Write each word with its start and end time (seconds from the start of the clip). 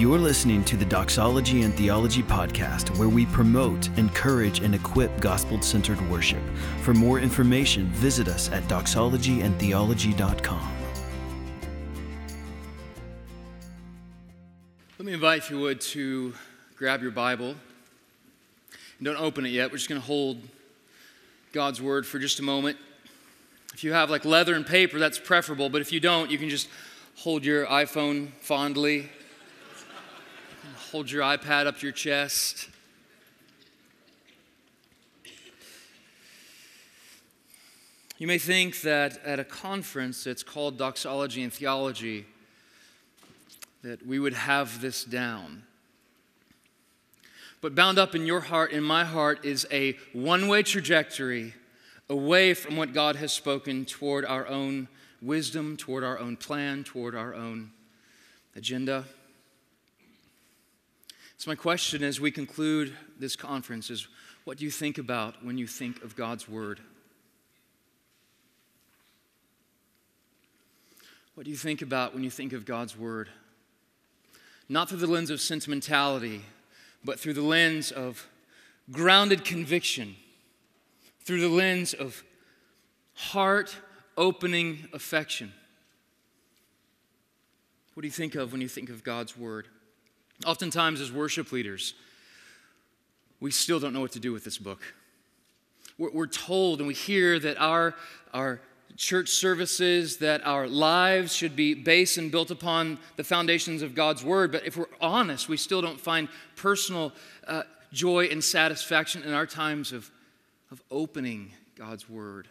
You're 0.00 0.18
listening 0.18 0.64
to 0.64 0.78
the 0.78 0.86
Doxology 0.86 1.60
and 1.60 1.74
Theology 1.74 2.22
Podcast, 2.22 2.96
where 2.96 3.10
we 3.10 3.26
promote, 3.26 3.88
encourage, 3.98 4.60
and 4.60 4.74
equip 4.74 5.20
gospel 5.20 5.60
centered 5.60 6.00
worship. 6.08 6.40
For 6.80 6.94
more 6.94 7.20
information, 7.20 7.84
visit 7.88 8.26
us 8.26 8.50
at 8.50 8.62
doxologyandtheology.com. 8.62 10.72
Let 14.98 15.04
me 15.04 15.12
invite, 15.12 15.40
if 15.40 15.50
you 15.50 15.60
would, 15.60 15.82
to 15.82 16.32
grab 16.76 17.02
your 17.02 17.10
Bible. 17.10 17.50
And 17.50 17.58
don't 19.02 19.20
open 19.20 19.44
it 19.44 19.50
yet. 19.50 19.70
We're 19.70 19.76
just 19.76 19.90
going 19.90 20.00
to 20.00 20.06
hold 20.06 20.38
God's 21.52 21.82
Word 21.82 22.06
for 22.06 22.18
just 22.18 22.40
a 22.40 22.42
moment. 22.42 22.78
If 23.74 23.84
you 23.84 23.92
have 23.92 24.08
like 24.08 24.24
leather 24.24 24.54
and 24.54 24.66
paper, 24.66 24.98
that's 24.98 25.18
preferable. 25.18 25.68
But 25.68 25.82
if 25.82 25.92
you 25.92 26.00
don't, 26.00 26.30
you 26.30 26.38
can 26.38 26.48
just 26.48 26.70
hold 27.16 27.44
your 27.44 27.66
iPhone 27.66 28.30
fondly 28.40 29.10
Hold 30.92 31.08
your 31.08 31.22
iPad 31.22 31.68
up 31.68 31.78
to 31.78 31.86
your 31.86 31.92
chest. 31.92 32.68
You 38.18 38.26
may 38.26 38.38
think 38.38 38.80
that 38.80 39.24
at 39.24 39.38
a 39.38 39.44
conference 39.44 40.24
that's 40.24 40.42
called 40.42 40.78
Doxology 40.78 41.44
and 41.44 41.52
Theology, 41.52 42.26
that 43.84 44.04
we 44.04 44.18
would 44.18 44.34
have 44.34 44.80
this 44.80 45.04
down. 45.04 45.62
But 47.60 47.76
bound 47.76 48.00
up 48.00 48.16
in 48.16 48.26
your 48.26 48.40
heart, 48.40 48.72
in 48.72 48.82
my 48.82 49.04
heart, 49.04 49.44
is 49.44 49.68
a 49.70 49.96
one 50.12 50.48
way 50.48 50.64
trajectory 50.64 51.54
away 52.08 52.52
from 52.52 52.76
what 52.76 52.92
God 52.92 53.14
has 53.14 53.32
spoken 53.32 53.84
toward 53.84 54.24
our 54.24 54.48
own 54.48 54.88
wisdom, 55.22 55.76
toward 55.76 56.02
our 56.02 56.18
own 56.18 56.36
plan, 56.36 56.82
toward 56.82 57.14
our 57.14 57.32
own 57.32 57.70
agenda. 58.56 59.04
So, 61.40 61.50
my 61.50 61.54
question 61.54 62.02
as 62.02 62.20
we 62.20 62.30
conclude 62.30 62.94
this 63.18 63.34
conference 63.34 63.88
is 63.88 64.08
what 64.44 64.58
do 64.58 64.64
you 64.66 64.70
think 64.70 64.98
about 64.98 65.42
when 65.42 65.56
you 65.56 65.66
think 65.66 66.02
of 66.04 66.14
God's 66.14 66.46
Word? 66.46 66.80
What 71.34 71.44
do 71.44 71.50
you 71.50 71.56
think 71.56 71.80
about 71.80 72.12
when 72.12 72.22
you 72.22 72.28
think 72.28 72.52
of 72.52 72.66
God's 72.66 72.94
Word? 72.94 73.30
Not 74.68 74.90
through 74.90 74.98
the 74.98 75.06
lens 75.06 75.30
of 75.30 75.40
sentimentality, 75.40 76.42
but 77.06 77.18
through 77.18 77.32
the 77.32 77.40
lens 77.40 77.90
of 77.90 78.28
grounded 78.92 79.42
conviction, 79.42 80.16
through 81.24 81.40
the 81.40 81.48
lens 81.48 81.94
of 81.94 82.22
heart 83.14 83.74
opening 84.18 84.88
affection. 84.92 85.54
What 87.94 88.02
do 88.02 88.08
you 88.08 88.12
think 88.12 88.34
of 88.34 88.52
when 88.52 88.60
you 88.60 88.68
think 88.68 88.90
of 88.90 89.02
God's 89.02 89.38
Word? 89.38 89.68
Oftentimes, 90.46 91.00
as 91.00 91.12
worship 91.12 91.52
leaders, 91.52 91.94
we 93.40 93.50
still 93.50 93.80
don't 93.80 93.92
know 93.92 94.00
what 94.00 94.12
to 94.12 94.20
do 94.20 94.32
with 94.32 94.44
this 94.44 94.58
book. 94.58 94.80
We're, 95.98 96.10
we're 96.10 96.26
told 96.26 96.78
and 96.78 96.88
we 96.88 96.94
hear 96.94 97.38
that 97.38 97.58
our, 97.58 97.94
our 98.32 98.60
church 98.96 99.30
services, 99.30 100.18
that 100.18 100.46
our 100.46 100.66
lives 100.68 101.34
should 101.34 101.56
be 101.56 101.74
based 101.74 102.18
and 102.18 102.30
built 102.30 102.50
upon 102.50 102.98
the 103.16 103.24
foundations 103.24 103.82
of 103.82 103.94
God's 103.94 104.24
Word. 104.24 104.52
But 104.52 104.66
if 104.66 104.76
we're 104.76 104.86
honest, 105.00 105.48
we 105.48 105.56
still 105.56 105.82
don't 105.82 106.00
find 106.00 106.28
personal 106.56 107.12
uh, 107.46 107.62
joy 107.92 108.26
and 108.26 108.42
satisfaction 108.42 109.22
in 109.22 109.32
our 109.32 109.46
times 109.46 109.92
of, 109.92 110.10
of 110.70 110.82
opening 110.90 111.52
God's 111.76 112.08
Word. 112.08 112.48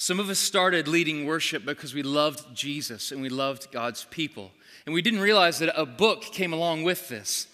Some 0.00 0.20
of 0.20 0.30
us 0.30 0.38
started 0.38 0.86
leading 0.86 1.26
worship 1.26 1.64
because 1.64 1.92
we 1.92 2.04
loved 2.04 2.54
Jesus 2.54 3.10
and 3.10 3.20
we 3.20 3.28
loved 3.28 3.72
God's 3.72 4.04
people. 4.04 4.52
And 4.86 4.94
we 4.94 5.02
didn't 5.02 5.18
realize 5.18 5.58
that 5.58 5.78
a 5.78 5.84
book 5.84 6.22
came 6.22 6.52
along 6.52 6.84
with 6.84 7.08
this. 7.08 7.48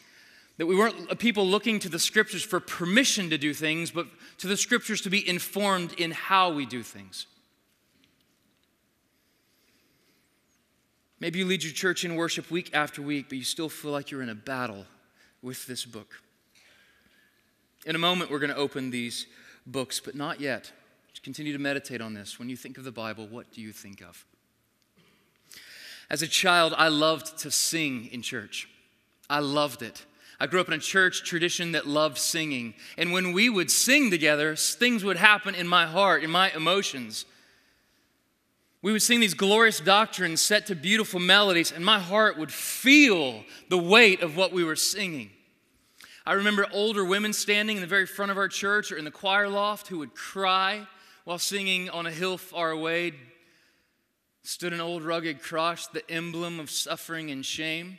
That 0.58 0.66
we 0.66 0.76
weren't 0.76 1.18
people 1.18 1.46
looking 1.46 1.78
to 1.80 1.88
the 1.88 1.98
scriptures 1.98 2.44
for 2.44 2.60
permission 2.60 3.30
to 3.30 3.38
do 3.38 3.54
things, 3.54 3.90
but 3.90 4.06
to 4.38 4.46
the 4.46 4.58
scriptures 4.58 5.00
to 5.00 5.10
be 5.10 5.26
informed 5.26 5.94
in 5.94 6.10
how 6.10 6.52
we 6.52 6.66
do 6.66 6.82
things. 6.82 7.26
Maybe 11.20 11.38
you 11.38 11.46
lead 11.46 11.64
your 11.64 11.72
church 11.72 12.04
in 12.04 12.14
worship 12.14 12.50
week 12.50 12.74
after 12.74 13.00
week, 13.00 13.30
but 13.30 13.38
you 13.38 13.44
still 13.44 13.70
feel 13.70 13.90
like 13.90 14.10
you're 14.10 14.22
in 14.22 14.28
a 14.28 14.34
battle 14.34 14.84
with 15.40 15.66
this 15.66 15.86
book. 15.86 16.20
In 17.86 17.96
a 17.96 17.98
moment, 17.98 18.30
we're 18.30 18.38
going 18.38 18.50
to 18.50 18.56
open 18.56 18.90
these 18.90 19.26
books, 19.66 19.98
but 19.98 20.14
not 20.14 20.42
yet. 20.42 20.70
Continue 21.22 21.52
to 21.52 21.58
meditate 21.58 22.00
on 22.00 22.12
this. 22.12 22.38
When 22.38 22.48
you 22.48 22.56
think 22.56 22.76
of 22.76 22.84
the 22.84 22.92
Bible, 22.92 23.26
what 23.26 23.50
do 23.52 23.60
you 23.60 23.72
think 23.72 24.02
of? 24.02 24.26
As 26.10 26.22
a 26.22 26.26
child, 26.26 26.74
I 26.76 26.88
loved 26.88 27.38
to 27.38 27.50
sing 27.50 28.08
in 28.12 28.20
church. 28.20 28.68
I 29.30 29.38
loved 29.38 29.82
it. 29.82 30.04
I 30.38 30.46
grew 30.46 30.60
up 30.60 30.68
in 30.68 30.74
a 30.74 30.78
church 30.78 31.24
tradition 31.24 31.72
that 31.72 31.86
loved 31.86 32.18
singing. 32.18 32.74
And 32.98 33.12
when 33.12 33.32
we 33.32 33.48
would 33.48 33.70
sing 33.70 34.10
together, 34.10 34.56
things 34.56 35.04
would 35.04 35.16
happen 35.16 35.54
in 35.54 35.66
my 35.66 35.86
heart, 35.86 36.22
in 36.22 36.30
my 36.30 36.50
emotions. 36.50 37.24
We 38.82 38.92
would 38.92 39.02
sing 39.02 39.20
these 39.20 39.32
glorious 39.32 39.80
doctrines 39.80 40.42
set 40.42 40.66
to 40.66 40.74
beautiful 40.74 41.20
melodies, 41.20 41.72
and 41.72 41.84
my 41.84 41.98
heart 41.98 42.36
would 42.36 42.52
feel 42.52 43.44
the 43.70 43.78
weight 43.78 44.20
of 44.20 44.36
what 44.36 44.52
we 44.52 44.62
were 44.62 44.76
singing. 44.76 45.30
I 46.26 46.34
remember 46.34 46.66
older 46.72 47.04
women 47.04 47.32
standing 47.32 47.76
in 47.76 47.80
the 47.80 47.86
very 47.86 48.06
front 48.06 48.30
of 48.30 48.36
our 48.36 48.48
church 48.48 48.92
or 48.92 48.96
in 48.96 49.04
the 49.04 49.10
choir 49.10 49.48
loft 49.48 49.88
who 49.88 49.98
would 49.98 50.14
cry 50.14 50.86
while 51.24 51.38
singing 51.38 51.90
on 51.90 52.06
a 52.06 52.10
hill 52.10 52.38
far 52.38 52.70
away 52.70 53.12
stood 54.42 54.74
an 54.74 54.80
old 54.80 55.02
rugged 55.02 55.42
cross, 55.42 55.86
the 55.86 56.08
emblem 56.10 56.60
of 56.60 56.70
suffering 56.70 57.30
and 57.30 57.44
shame. 57.44 57.98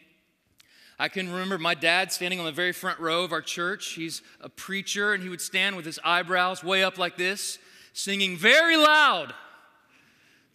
I 0.97 1.09
can 1.09 1.30
remember 1.30 1.58
my 1.58 1.74
dad 1.74 2.12
standing 2.12 2.40
on 2.40 2.46
the 2.46 2.52
very 2.52 2.72
front 2.72 3.00
row 3.00 3.24
of 3.24 3.34
our 3.34 3.41
church. 3.41 3.94
He's 3.94 4.22
a 4.40 4.47
preacher, 4.47 5.14
and 5.14 5.22
he 5.22 5.28
would 5.28 5.41
stand 5.41 5.75
with 5.75 5.85
his 5.85 6.00
eyebrows 6.03 6.64
way 6.64 6.84
up 6.84 6.97
like 6.97 7.18
this, 7.18 7.58
singing 7.94 8.38
very 8.38 8.78
loud, 8.78 9.34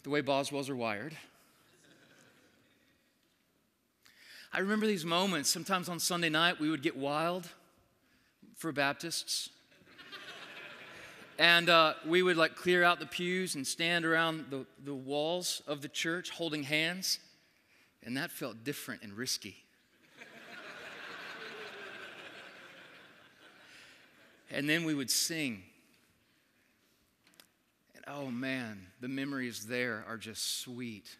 the 0.03 0.09
way 0.09 0.21
Boswells 0.21 0.69
are 0.69 0.75
wired. 0.75 1.15
I 4.53 4.59
remember 4.59 4.87
these 4.87 5.05
moments. 5.05 5.49
Sometimes 5.49 5.89
on 5.89 5.99
Sunday 5.99 6.29
night, 6.29 6.59
we 6.59 6.69
would 6.69 6.81
get 6.81 6.97
wild 6.97 7.47
for 8.55 8.71
Baptists. 8.71 9.49
And 11.37 11.69
uh, 11.69 11.93
we 12.05 12.21
would 12.21 12.37
like 12.37 12.55
clear 12.55 12.83
out 12.83 12.99
the 12.99 13.05
pews 13.05 13.55
and 13.55 13.65
stand 13.65 14.05
around 14.05 14.45
the, 14.49 14.65
the 14.83 14.93
walls 14.93 15.61
of 15.65 15.81
the 15.81 15.87
church 15.87 16.29
holding 16.29 16.63
hands. 16.63 17.19
And 18.03 18.17
that 18.17 18.31
felt 18.31 18.63
different 18.63 19.03
and 19.03 19.13
risky. 19.13 19.63
and 24.51 24.69
then 24.69 24.83
we 24.83 24.93
would 24.93 25.09
sing. 25.09 25.63
And 27.95 28.03
oh 28.07 28.29
man, 28.29 28.87
the 28.99 29.07
memories 29.07 29.65
there 29.65 30.03
are 30.07 30.17
just 30.17 30.61
sweet 30.61 31.17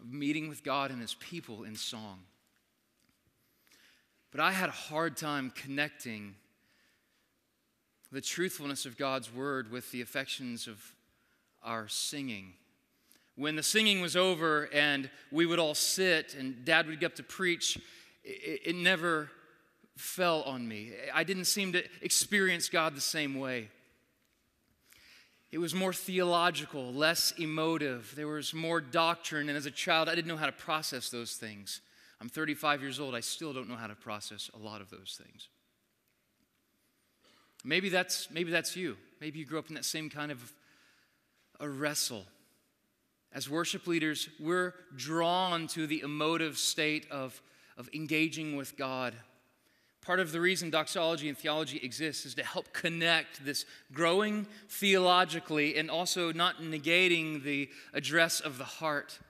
of 0.00 0.12
meeting 0.12 0.48
with 0.48 0.64
God 0.64 0.90
and 0.90 1.00
His 1.00 1.14
people 1.14 1.64
in 1.64 1.76
song. 1.76 2.20
But 4.30 4.40
I 4.40 4.52
had 4.52 4.68
a 4.68 4.72
hard 4.72 5.16
time 5.16 5.52
connecting 5.54 6.36
the 8.12 8.20
truthfulness 8.20 8.84
of 8.84 8.98
God's 8.98 9.32
word 9.32 9.72
with 9.72 9.90
the 9.90 10.02
affections 10.02 10.68
of 10.68 10.94
our 11.62 11.88
singing. 11.88 12.52
When 13.36 13.56
the 13.56 13.62
singing 13.62 14.02
was 14.02 14.16
over 14.16 14.68
and 14.72 15.08
we 15.30 15.46
would 15.46 15.58
all 15.58 15.74
sit 15.74 16.34
and 16.34 16.64
dad 16.64 16.86
would 16.86 17.00
get 17.00 17.06
up 17.06 17.16
to 17.16 17.22
preach, 17.22 17.78
it, 18.22 18.60
it 18.66 18.76
never 18.76 19.30
fell 19.96 20.42
on 20.42 20.68
me. 20.68 20.92
I 21.14 21.24
didn't 21.24 21.46
seem 21.46 21.72
to 21.72 21.82
experience 22.02 22.68
God 22.68 22.94
the 22.94 23.00
same 23.00 23.38
way. 23.38 23.68
It 25.50 25.58
was 25.58 25.74
more 25.74 25.92
theological, 25.92 26.92
less 26.92 27.32
emotive. 27.38 28.12
There 28.14 28.28
was 28.28 28.52
more 28.52 28.80
doctrine. 28.80 29.48
And 29.48 29.56
as 29.56 29.66
a 29.66 29.70
child, 29.70 30.08
I 30.08 30.14
didn't 30.14 30.28
know 30.28 30.36
how 30.36 30.46
to 30.46 30.52
process 30.52 31.08
those 31.08 31.34
things. 31.34 31.80
I'm 32.20 32.28
35 32.28 32.82
years 32.82 33.00
old. 33.00 33.14
I 33.14 33.20
still 33.20 33.52
don't 33.52 33.68
know 33.68 33.76
how 33.76 33.86
to 33.86 33.94
process 33.94 34.50
a 34.54 34.58
lot 34.58 34.80
of 34.80 34.90
those 34.90 35.20
things. 35.22 35.48
Maybe 37.64 37.88
that's, 37.88 38.30
maybe 38.30 38.50
that's 38.50 38.76
you. 38.76 38.96
Maybe 39.20 39.38
you 39.38 39.44
grew 39.44 39.58
up 39.58 39.68
in 39.68 39.74
that 39.74 39.84
same 39.84 40.10
kind 40.10 40.32
of 40.32 40.52
a 41.60 41.68
wrestle. 41.68 42.24
As 43.32 43.48
worship 43.48 43.86
leaders, 43.86 44.28
we're 44.40 44.74
drawn 44.96 45.66
to 45.68 45.86
the 45.86 46.00
emotive 46.00 46.58
state 46.58 47.06
of, 47.10 47.40
of 47.78 47.88
engaging 47.94 48.56
with 48.56 48.76
God. 48.76 49.14
Part 50.02 50.18
of 50.18 50.32
the 50.32 50.40
reason 50.40 50.68
doxology 50.68 51.28
and 51.28 51.38
theology 51.38 51.78
exists 51.82 52.26
is 52.26 52.34
to 52.34 52.42
help 52.42 52.72
connect 52.72 53.44
this 53.44 53.64
growing 53.92 54.46
theologically 54.68 55.76
and 55.76 55.88
also 55.88 56.32
not 56.32 56.60
negating 56.60 57.44
the 57.44 57.70
address 57.94 58.40
of 58.40 58.58
the 58.58 58.64
heart. 58.64 59.20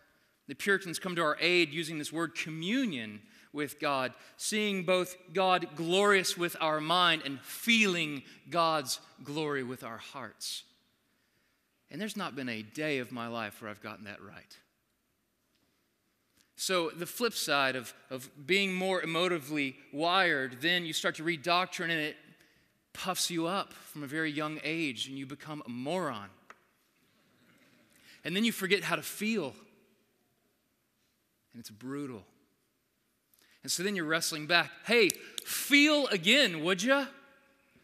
The 0.48 0.54
Puritans 0.54 0.98
come 0.98 1.14
to 1.16 1.22
our 1.22 1.36
aid 1.40 1.72
using 1.72 1.98
this 1.98 2.12
word 2.12 2.34
communion 2.34 3.20
with 3.52 3.78
God, 3.78 4.12
seeing 4.36 4.84
both 4.84 5.16
God 5.32 5.66
glorious 5.76 6.36
with 6.36 6.56
our 6.60 6.80
mind 6.80 7.22
and 7.24 7.40
feeling 7.40 8.22
God's 8.48 8.98
glory 9.22 9.62
with 9.62 9.84
our 9.84 9.98
hearts. 9.98 10.64
And 11.90 12.00
there's 12.00 12.16
not 12.16 12.34
been 12.34 12.48
a 12.48 12.62
day 12.62 12.98
of 12.98 13.12
my 13.12 13.28
life 13.28 13.60
where 13.60 13.70
I've 13.70 13.82
gotten 13.82 14.06
that 14.06 14.22
right. 14.22 14.56
So, 16.56 16.90
the 16.90 17.06
flip 17.06 17.34
side 17.34 17.76
of, 17.76 17.92
of 18.08 18.30
being 18.46 18.72
more 18.72 19.02
emotively 19.02 19.74
wired, 19.92 20.58
then 20.60 20.84
you 20.84 20.92
start 20.92 21.16
to 21.16 21.24
read 21.24 21.42
doctrine 21.42 21.90
and 21.90 22.00
it 22.00 22.16
puffs 22.92 23.30
you 23.30 23.46
up 23.46 23.72
from 23.72 24.02
a 24.02 24.06
very 24.06 24.30
young 24.30 24.60
age 24.62 25.08
and 25.08 25.18
you 25.18 25.26
become 25.26 25.62
a 25.66 25.68
moron. 25.68 26.28
And 28.24 28.36
then 28.36 28.44
you 28.44 28.52
forget 28.52 28.84
how 28.84 28.96
to 28.96 29.02
feel. 29.02 29.54
And 31.52 31.60
it's 31.60 31.70
brutal. 31.70 32.22
And 33.62 33.70
so 33.70 33.82
then 33.82 33.94
you're 33.94 34.04
wrestling 34.04 34.46
back. 34.46 34.70
Hey, 34.86 35.10
feel 35.44 36.06
again, 36.08 36.64
would 36.64 36.82
you? 36.82 37.06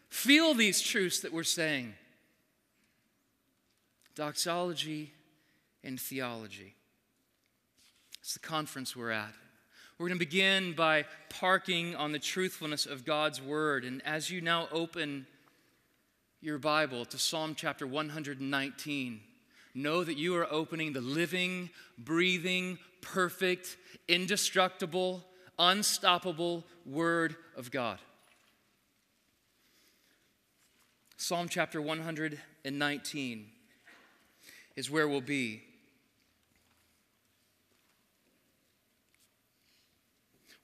Feel 0.08 0.54
these 0.54 0.80
truths 0.80 1.20
that 1.20 1.32
we're 1.32 1.44
saying. 1.44 1.94
Doxology 4.14 5.12
and 5.84 6.00
theology. 6.00 6.74
It's 8.20 8.34
the 8.34 8.40
conference 8.40 8.96
we're 8.96 9.10
at. 9.10 9.32
We're 9.98 10.08
going 10.08 10.18
to 10.18 10.24
begin 10.24 10.74
by 10.74 11.06
parking 11.28 11.96
on 11.96 12.12
the 12.12 12.18
truthfulness 12.18 12.86
of 12.86 13.04
God's 13.04 13.40
word. 13.42 13.84
And 13.84 14.04
as 14.04 14.30
you 14.30 14.40
now 14.40 14.68
open 14.70 15.26
your 16.40 16.58
Bible 16.58 17.04
to 17.06 17.18
Psalm 17.18 17.54
chapter 17.56 17.86
119, 17.86 19.20
know 19.74 20.04
that 20.04 20.16
you 20.16 20.36
are 20.36 20.46
opening 20.52 20.92
the 20.92 21.00
living, 21.00 21.70
breathing, 21.98 22.78
perfect, 23.00 23.76
indestructible, 24.08 25.24
unstoppable 25.58 26.64
Word 26.86 27.36
of 27.56 27.70
God. 27.70 27.98
Psalm 31.16 31.48
chapter 31.48 31.82
119 31.82 33.46
is 34.76 34.90
where 34.90 35.08
we'll 35.08 35.20
be. 35.20 35.62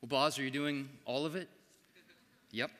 Well, 0.00 0.08
Boz, 0.08 0.38
are 0.38 0.42
you 0.42 0.50
doing 0.50 0.88
all 1.04 1.26
of 1.26 1.34
it? 1.34 1.48
Yep. 2.52 2.70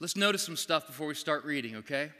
Let's 0.00 0.16
notice 0.16 0.42
some 0.42 0.56
stuff 0.56 0.86
before 0.86 1.06
we 1.06 1.14
start 1.14 1.44
reading, 1.44 1.76
okay? 1.76 2.10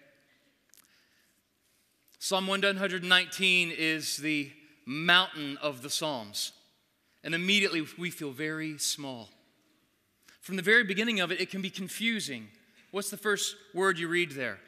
Psalm 2.18 2.46
119 2.46 3.72
is 3.76 4.16
the 4.16 4.50
mountain 4.86 5.58
of 5.60 5.82
the 5.82 5.90
Psalms. 5.90 6.52
And 7.24 7.34
immediately 7.34 7.84
we 7.98 8.10
feel 8.10 8.30
very 8.30 8.78
small. 8.78 9.30
From 10.40 10.56
the 10.56 10.62
very 10.62 10.84
beginning 10.84 11.20
of 11.20 11.32
it, 11.32 11.40
it 11.40 11.50
can 11.50 11.62
be 11.62 11.70
confusing. 11.70 12.48
What's 12.90 13.10
the 13.10 13.16
first 13.16 13.56
word 13.72 13.98
you 13.98 14.08
read 14.08 14.32
there? 14.32 14.58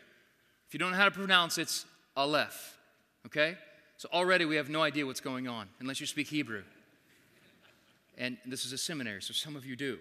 If 0.66 0.72
you 0.72 0.78
don't 0.78 0.90
know 0.90 0.96
how 0.96 1.04
to 1.04 1.10
pronounce 1.10 1.58
it, 1.58 1.62
it's 1.62 1.84
Aleph. 2.16 2.78
Okay? 3.26 3.56
So 3.98 4.08
already 4.12 4.46
we 4.46 4.56
have 4.56 4.70
no 4.70 4.82
idea 4.82 5.04
what's 5.04 5.20
going 5.20 5.46
on 5.46 5.68
unless 5.80 6.00
you 6.00 6.06
speak 6.06 6.28
Hebrew. 6.28 6.62
And 8.18 8.38
this 8.46 8.64
is 8.64 8.72
a 8.72 8.78
seminary, 8.78 9.20
so 9.20 9.34
some 9.34 9.54
of 9.54 9.66
you 9.66 9.76
do. 9.76 9.98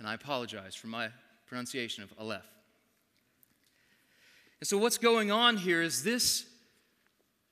And 0.00 0.08
I 0.08 0.14
apologize 0.14 0.74
for 0.74 0.88
my 0.88 1.08
pronunciation 1.46 2.02
of 2.02 2.12
Aleph. 2.18 2.42
And 4.60 4.66
so 4.66 4.78
what's 4.78 4.98
going 4.98 5.30
on 5.30 5.56
here 5.56 5.80
is 5.80 6.02
this 6.02 6.46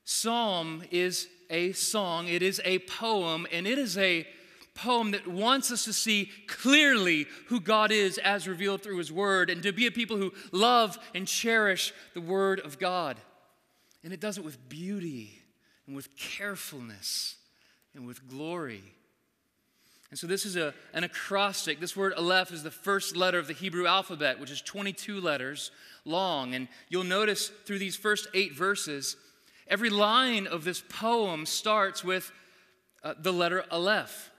psalm 0.03 0.83
is 0.91 1.29
a 1.53 1.71
song, 1.71 2.27
it 2.27 2.41
is 2.41 2.59
a 2.65 2.79
poem, 2.79 3.47
and 3.51 3.65
it 3.65 3.77
is 3.77 3.97
a 3.97 4.27
poem 4.75 5.11
that 5.11 5.27
wants 5.27 5.71
us 5.71 5.85
to 5.85 5.93
see 5.93 6.31
clearly 6.47 7.27
who 7.47 7.59
God 7.59 7.91
is 7.91 8.17
as 8.17 8.47
revealed 8.47 8.81
through 8.81 8.97
His 8.97 9.11
Word 9.11 9.49
and 9.49 9.61
to 9.63 9.71
be 9.71 9.85
a 9.85 9.91
people 9.91 10.17
who 10.17 10.33
love 10.51 10.97
and 11.13 11.27
cherish 11.27 11.93
the 12.15 12.21
Word 12.21 12.59
of 12.59 12.79
God. 12.79 13.17
And 14.03 14.11
it 14.11 14.19
does 14.19 14.37
it 14.37 14.43
with 14.43 14.67
beauty 14.67 15.39
and 15.87 15.95
with 15.95 16.15
carefulness 16.17 17.35
and 17.93 18.07
with 18.07 18.27
glory. 18.27 18.83
And 20.09 20.19
so 20.19 20.27
this 20.27 20.45
is 20.45 20.55
a, 20.55 20.73
an 20.93 21.03
acrostic. 21.03 21.79
This 21.79 21.97
word 21.97 22.13
Aleph 22.13 22.51
is 22.51 22.61
the 22.61 22.69
first 22.69 23.15
letter 23.15 23.39
of 23.39 23.47
the 23.47 23.53
Hebrew 23.53 23.87
alphabet, 23.87 24.39
which 24.39 24.51
is 24.51 24.61
22 24.61 25.19
letters 25.19 25.71
long. 26.05 26.53
And 26.53 26.67
you'll 26.89 27.03
notice 27.03 27.47
through 27.65 27.79
these 27.79 27.95
first 27.95 28.27
eight 28.35 28.53
verses, 28.53 29.15
Every 29.67 29.89
line 29.89 30.47
of 30.47 30.63
this 30.63 30.83
poem 30.87 31.45
starts 31.45 32.03
with 32.03 32.31
uh, 33.03 33.13
the 33.19 33.31
letter 33.31 33.63
Aleph. 33.71 34.31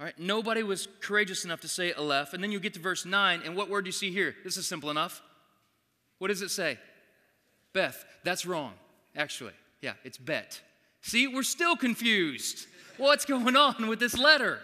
All 0.00 0.04
right, 0.04 0.18
nobody 0.18 0.62
was 0.62 0.86
courageous 1.00 1.44
enough 1.44 1.60
to 1.62 1.68
say 1.68 1.92
Aleph. 1.92 2.32
And 2.32 2.42
then 2.42 2.52
you 2.52 2.60
get 2.60 2.74
to 2.74 2.80
verse 2.80 3.04
9, 3.04 3.42
and 3.44 3.56
what 3.56 3.68
word 3.68 3.82
do 3.84 3.88
you 3.88 3.92
see 3.92 4.12
here? 4.12 4.34
This 4.44 4.56
is 4.56 4.66
simple 4.66 4.90
enough. 4.90 5.20
What 6.18 6.28
does 6.28 6.42
it 6.42 6.50
say? 6.50 6.78
Beth. 7.72 8.04
That's 8.24 8.46
wrong, 8.46 8.74
actually. 9.16 9.52
Yeah, 9.80 9.94
it's 10.04 10.18
Bet. 10.18 10.60
See, 11.02 11.26
we're 11.26 11.42
still 11.42 11.76
confused. 11.76 12.66
What's 12.96 13.24
going 13.24 13.56
on 13.56 13.88
with 13.88 14.00
this 14.00 14.16
letter? 14.16 14.60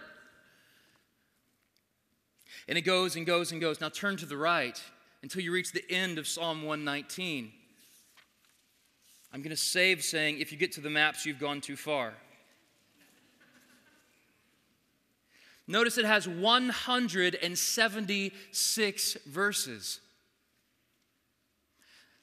And 2.67 2.77
it 2.77 2.81
goes 2.81 3.15
and 3.15 3.25
goes 3.25 3.51
and 3.51 3.61
goes. 3.61 3.79
Now 3.79 3.89
turn 3.89 4.17
to 4.17 4.25
the 4.25 4.37
right 4.37 4.81
until 5.21 5.41
you 5.41 5.51
reach 5.51 5.71
the 5.71 5.89
end 5.89 6.17
of 6.17 6.27
Psalm 6.27 6.63
119. 6.63 7.51
I'm 9.35 9.41
going 9.41 9.49
to 9.49 9.57
save 9.57 10.01
saying, 10.01 10.39
if 10.39 10.53
you 10.53 10.57
get 10.57 10.71
to 10.71 10.81
the 10.81 10.89
maps, 10.89 11.25
you've 11.25 11.41
gone 11.41 11.59
too 11.59 11.75
far. 11.75 12.13
Notice 15.67 15.97
it 15.97 16.05
has 16.05 16.25
176 16.25 19.17
verses. 19.27 19.99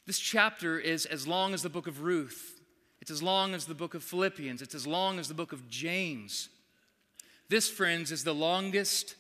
This 0.07 0.19
chapter 0.19 0.79
is 0.79 1.05
as 1.05 1.27
long 1.27 1.53
as 1.53 1.63
the 1.63 1.69
book 1.69 1.87
of 1.87 2.01
Ruth. 2.01 2.63
It's 3.03 3.11
as 3.11 3.23
long 3.23 3.53
as 3.53 3.67
the 3.67 3.75
book 3.75 3.93
of 3.93 4.03
Philippians. 4.03 4.63
It's 4.63 4.75
as 4.75 4.87
long 4.87 5.19
as 5.19 5.29
the 5.29 5.35
book 5.35 5.53
of 5.53 5.69
James. 5.69 6.49
This, 7.51 7.69
friends, 7.69 8.11
is 8.11 8.25
the 8.25 8.33
longest 8.33 9.17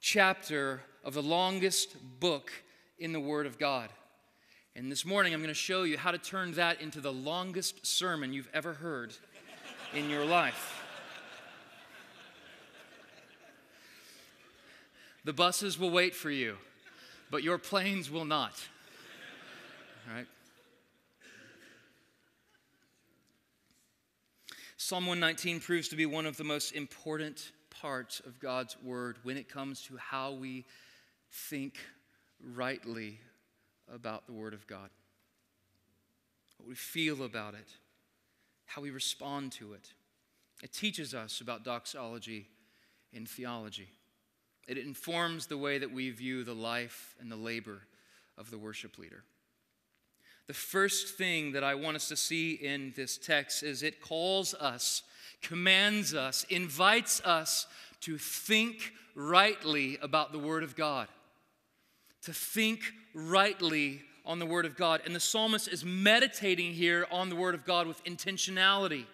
chapter 0.00 0.80
of 1.04 1.12
the 1.12 1.22
longest 1.22 1.96
book 2.18 2.50
in 2.98 3.12
the 3.12 3.20
Word 3.20 3.44
of 3.44 3.58
God. 3.58 3.90
And 4.76 4.92
this 4.92 5.06
morning, 5.06 5.32
I'm 5.32 5.40
going 5.40 5.48
to 5.48 5.54
show 5.54 5.84
you 5.84 5.96
how 5.96 6.10
to 6.10 6.18
turn 6.18 6.52
that 6.52 6.82
into 6.82 7.00
the 7.00 7.10
longest 7.10 7.86
sermon 7.86 8.34
you've 8.34 8.50
ever 8.52 8.74
heard 8.74 9.14
in 9.94 10.10
your 10.10 10.26
life. 10.26 10.84
The 15.24 15.32
buses 15.32 15.78
will 15.78 15.88
wait 15.88 16.14
for 16.14 16.30
you, 16.30 16.56
but 17.30 17.42
your 17.42 17.56
planes 17.56 18.10
will 18.10 18.26
not. 18.26 18.52
All 20.10 20.16
right? 20.16 20.26
Psalm 24.76 25.06
119 25.06 25.60
proves 25.60 25.88
to 25.88 25.96
be 25.96 26.04
one 26.04 26.26
of 26.26 26.36
the 26.36 26.44
most 26.44 26.72
important 26.72 27.50
parts 27.70 28.20
of 28.26 28.38
God's 28.40 28.76
word 28.82 29.16
when 29.22 29.38
it 29.38 29.48
comes 29.48 29.80
to 29.84 29.96
how 29.96 30.32
we 30.32 30.66
think 31.30 31.78
rightly 32.54 33.20
about 33.92 34.26
the 34.26 34.32
Word 34.32 34.54
of 34.54 34.66
God, 34.66 34.90
what 36.58 36.68
we 36.68 36.74
feel 36.74 37.22
about 37.22 37.54
it, 37.54 37.68
how 38.66 38.82
we 38.82 38.90
respond 38.90 39.52
to 39.52 39.72
it. 39.72 39.92
It 40.62 40.72
teaches 40.72 41.14
us 41.14 41.40
about 41.40 41.64
doxology 41.64 42.48
and 43.14 43.28
theology. 43.28 43.88
It 44.66 44.78
informs 44.78 45.46
the 45.46 45.58
way 45.58 45.78
that 45.78 45.92
we 45.92 46.10
view 46.10 46.42
the 46.44 46.54
life 46.54 47.14
and 47.20 47.30
the 47.30 47.36
labor 47.36 47.82
of 48.36 48.50
the 48.50 48.58
worship 48.58 48.98
leader. 48.98 49.22
The 50.46 50.54
first 50.54 51.16
thing 51.16 51.52
that 51.52 51.64
I 51.64 51.74
want 51.74 51.96
us 51.96 52.08
to 52.08 52.16
see 52.16 52.52
in 52.52 52.92
this 52.96 53.18
text 53.18 53.62
is 53.62 53.82
it 53.82 54.00
calls 54.00 54.54
us, 54.54 55.02
commands 55.42 56.14
us, 56.14 56.44
invites 56.50 57.20
us 57.24 57.66
to 58.02 58.18
think 58.18 58.92
rightly 59.14 59.98
about 60.02 60.32
the 60.32 60.38
Word 60.38 60.62
of 60.62 60.76
God 60.76 61.08
to 62.26 62.32
think 62.32 62.92
rightly 63.14 64.02
on 64.24 64.38
the 64.38 64.46
Word 64.46 64.66
of 64.66 64.76
God. 64.76 65.00
And 65.06 65.14
the 65.14 65.20
psalmist 65.20 65.68
is 65.68 65.84
meditating 65.84 66.74
here 66.74 67.06
on 67.10 67.30
the 67.30 67.36
Word 67.36 67.54
of 67.54 67.64
God 67.64 67.86
with 67.86 68.02
intentionality. 68.04 69.06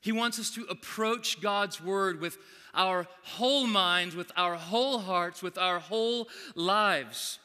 He 0.00 0.12
wants 0.12 0.38
us 0.38 0.50
to 0.50 0.64
approach 0.64 1.40
God's 1.40 1.80
Word 1.80 2.20
with 2.20 2.36
our 2.74 3.06
whole 3.22 3.66
minds, 3.66 4.14
with 4.14 4.30
our 4.36 4.56
whole 4.56 4.98
hearts, 4.98 5.42
with 5.42 5.56
our 5.56 5.78
whole 5.78 6.28
lives. 6.54 7.38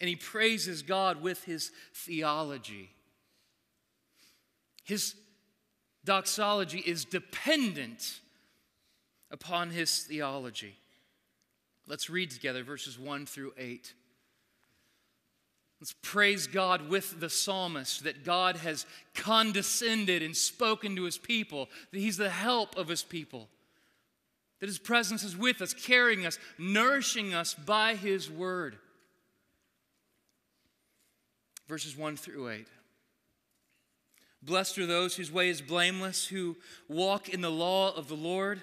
And 0.00 0.08
he 0.08 0.16
praises 0.16 0.82
God 0.82 1.22
with 1.22 1.44
his 1.44 1.70
theology. 1.94 2.90
His 4.82 5.14
doxology 6.04 6.80
is 6.80 7.04
dependent 7.04 8.20
upon 9.30 9.70
his 9.70 10.00
theology. 10.00 10.74
Let's 11.92 12.08
read 12.08 12.30
together 12.30 12.64
verses 12.64 12.98
1 12.98 13.26
through 13.26 13.52
8. 13.58 13.92
Let's 15.78 15.94
praise 16.00 16.46
God 16.46 16.88
with 16.88 17.20
the 17.20 17.28
psalmist 17.28 18.04
that 18.04 18.24
God 18.24 18.56
has 18.56 18.86
condescended 19.14 20.22
and 20.22 20.34
spoken 20.34 20.96
to 20.96 21.02
his 21.02 21.18
people, 21.18 21.68
that 21.90 21.98
he's 21.98 22.16
the 22.16 22.30
help 22.30 22.78
of 22.78 22.88
his 22.88 23.02
people, 23.02 23.50
that 24.60 24.70
his 24.70 24.78
presence 24.78 25.22
is 25.22 25.36
with 25.36 25.60
us, 25.60 25.74
carrying 25.74 26.24
us, 26.24 26.38
nourishing 26.56 27.34
us 27.34 27.52
by 27.52 27.94
his 27.94 28.30
word. 28.30 28.78
Verses 31.68 31.94
1 31.94 32.16
through 32.16 32.48
8. 32.48 32.68
Blessed 34.40 34.78
are 34.78 34.86
those 34.86 35.16
whose 35.16 35.30
way 35.30 35.50
is 35.50 35.60
blameless, 35.60 36.26
who 36.26 36.56
walk 36.88 37.28
in 37.28 37.42
the 37.42 37.50
law 37.50 37.94
of 37.94 38.08
the 38.08 38.16
Lord. 38.16 38.62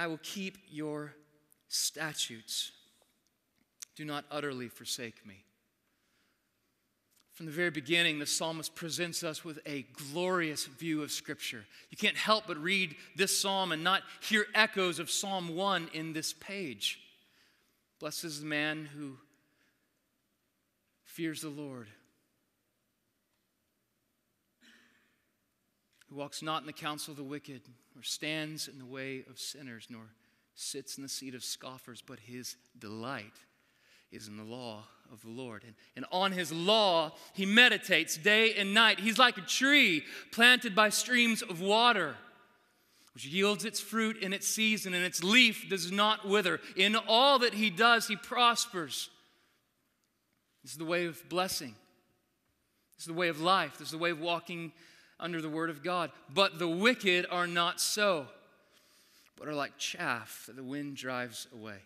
I 0.00 0.06
will 0.06 0.20
keep 0.22 0.56
your 0.70 1.12
statutes. 1.68 2.72
Do 3.96 4.06
not 4.06 4.24
utterly 4.30 4.68
forsake 4.68 5.26
me. 5.26 5.44
From 7.34 7.44
the 7.44 7.52
very 7.52 7.68
beginning, 7.68 8.18
the 8.18 8.24
psalmist 8.24 8.74
presents 8.74 9.22
us 9.22 9.44
with 9.44 9.58
a 9.66 9.84
glorious 10.10 10.64
view 10.64 11.02
of 11.02 11.10
Scripture. 11.12 11.66
You 11.90 11.98
can't 11.98 12.16
help 12.16 12.44
but 12.46 12.56
read 12.56 12.96
this 13.14 13.38
psalm 13.38 13.72
and 13.72 13.84
not 13.84 14.00
hear 14.22 14.46
echoes 14.54 15.00
of 15.00 15.10
Psalm 15.10 15.54
1 15.54 15.90
in 15.92 16.14
this 16.14 16.32
page. 16.32 16.98
Blessed 17.98 18.24
is 18.24 18.40
the 18.40 18.46
man 18.46 18.88
who 18.96 19.18
fears 21.04 21.42
the 21.42 21.50
Lord 21.50 21.88
who 26.10 26.16
walks 26.16 26.42
not 26.42 26.60
in 26.60 26.66
the 26.66 26.72
counsel 26.72 27.12
of 27.12 27.16
the 27.16 27.22
wicked, 27.22 27.62
nor 28.00 28.04
stands 28.04 28.66
in 28.66 28.78
the 28.78 28.86
way 28.86 29.24
of 29.28 29.38
sinners, 29.38 29.88
nor 29.90 30.00
sits 30.54 30.96
in 30.96 31.02
the 31.02 31.08
seat 31.08 31.34
of 31.34 31.44
scoffers, 31.44 32.02
but 32.06 32.18
his 32.18 32.56
delight 32.78 33.34
is 34.10 34.26
in 34.26 34.38
the 34.38 34.42
law 34.42 34.84
of 35.12 35.20
the 35.20 35.28
Lord. 35.28 35.64
And, 35.66 35.74
and 35.96 36.06
on 36.10 36.32
his 36.32 36.50
law, 36.50 37.12
he 37.34 37.44
meditates 37.44 38.16
day 38.16 38.54
and 38.54 38.72
night. 38.72 39.00
He's 39.00 39.18
like 39.18 39.36
a 39.36 39.42
tree 39.42 40.02
planted 40.32 40.74
by 40.74 40.88
streams 40.88 41.42
of 41.42 41.60
water, 41.60 42.16
which 43.12 43.26
yields 43.26 43.66
its 43.66 43.80
fruit 43.80 44.16
in 44.16 44.32
its 44.32 44.48
season, 44.48 44.94
and 44.94 45.04
its 45.04 45.22
leaf 45.22 45.66
does 45.68 45.92
not 45.92 46.26
wither. 46.26 46.58
In 46.76 46.96
all 46.96 47.40
that 47.40 47.52
he 47.52 47.68
does, 47.68 48.08
he 48.08 48.16
prospers. 48.16 49.10
This 50.62 50.72
is 50.72 50.78
the 50.78 50.86
way 50.86 51.04
of 51.04 51.22
blessing. 51.28 51.74
This 52.96 53.02
is 53.02 53.08
the 53.08 53.12
way 53.12 53.28
of 53.28 53.42
life. 53.42 53.76
This 53.76 53.88
is 53.88 53.92
the 53.92 53.98
way 53.98 54.10
of 54.10 54.20
walking 54.20 54.72
under 55.20 55.40
the 55.40 55.48
word 55.48 55.70
of 55.70 55.82
God. 55.82 56.10
But 56.32 56.58
the 56.58 56.68
wicked 56.68 57.26
are 57.30 57.46
not 57.46 57.80
so, 57.80 58.26
but 59.36 59.48
are 59.48 59.54
like 59.54 59.78
chaff 59.78 60.44
that 60.46 60.56
the 60.56 60.64
wind 60.64 60.96
drives 60.96 61.46
away. 61.54 61.78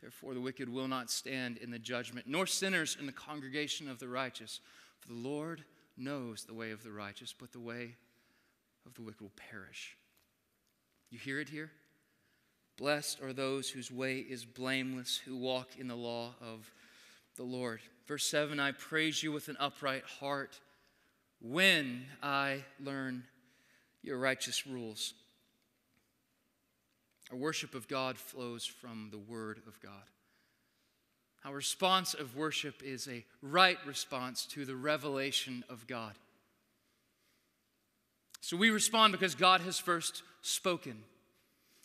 Therefore, 0.00 0.34
the 0.34 0.40
wicked 0.40 0.68
will 0.68 0.88
not 0.88 1.10
stand 1.10 1.56
in 1.58 1.70
the 1.70 1.78
judgment, 1.78 2.26
nor 2.28 2.46
sinners 2.46 2.96
in 2.98 3.06
the 3.06 3.12
congregation 3.12 3.88
of 3.88 3.98
the 3.98 4.08
righteous. 4.08 4.60
For 5.00 5.08
the 5.08 5.14
Lord 5.14 5.64
knows 5.96 6.44
the 6.44 6.54
way 6.54 6.70
of 6.70 6.82
the 6.82 6.92
righteous, 6.92 7.34
but 7.38 7.52
the 7.52 7.60
way 7.60 7.96
of 8.86 8.94
the 8.94 9.02
wicked 9.02 9.20
will 9.20 9.32
perish. 9.50 9.96
You 11.10 11.18
hear 11.18 11.40
it 11.40 11.48
here? 11.48 11.70
Blessed 12.76 13.20
are 13.22 13.32
those 13.32 13.68
whose 13.68 13.90
way 13.90 14.18
is 14.18 14.44
blameless, 14.44 15.20
who 15.24 15.36
walk 15.36 15.70
in 15.76 15.88
the 15.88 15.96
law 15.96 16.34
of 16.40 16.70
the 17.36 17.42
Lord. 17.42 17.80
Verse 18.06 18.24
7 18.24 18.60
I 18.60 18.72
praise 18.72 19.22
you 19.22 19.32
with 19.32 19.48
an 19.48 19.56
upright 19.58 20.04
heart 20.04 20.60
when 21.40 22.04
I 22.22 22.64
learn 22.80 23.24
your 24.02 24.18
righteous 24.18 24.66
rules. 24.66 25.14
Our 27.30 27.36
worship 27.36 27.74
of 27.74 27.88
God 27.88 28.16
flows 28.16 28.64
from 28.64 29.08
the 29.10 29.18
Word 29.18 29.60
of 29.66 29.80
God. 29.80 29.92
Our 31.44 31.54
response 31.54 32.14
of 32.14 32.36
worship 32.36 32.82
is 32.82 33.06
a 33.06 33.24
right 33.42 33.78
response 33.86 34.46
to 34.46 34.64
the 34.64 34.76
revelation 34.76 35.64
of 35.68 35.86
God. 35.86 36.14
So 38.40 38.56
we 38.56 38.70
respond 38.70 39.12
because 39.12 39.34
God 39.34 39.60
has 39.60 39.78
first 39.78 40.22
spoken. 40.42 41.02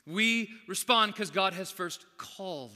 We 0.08 0.50
respond 0.68 1.14
because 1.14 1.30
God 1.30 1.54
has 1.54 1.72
first 1.72 2.06
called. 2.18 2.72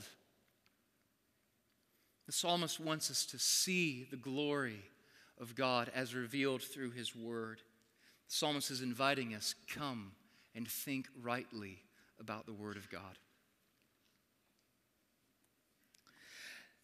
The 2.26 2.32
psalmist 2.32 2.80
wants 2.80 3.10
us 3.10 3.26
to 3.28 3.40
see 3.40 4.08
the 4.10 4.18
glory 4.18 4.84
of 5.40 5.56
God 5.56 5.92
as 5.94 6.16
revealed 6.16 6.62
through 6.62 6.92
his 6.92 7.16
word. 7.16 7.62
The 8.28 8.36
psalmist 8.36 8.72
is 8.72 8.82
inviting 8.82 9.34
us 9.34 9.56
come 9.74 10.12
and 10.56 10.68
think 10.68 11.08
rightly 11.22 11.80
about 12.20 12.46
the 12.46 12.54
word 12.54 12.78
of 12.78 12.90
God. 12.90 13.18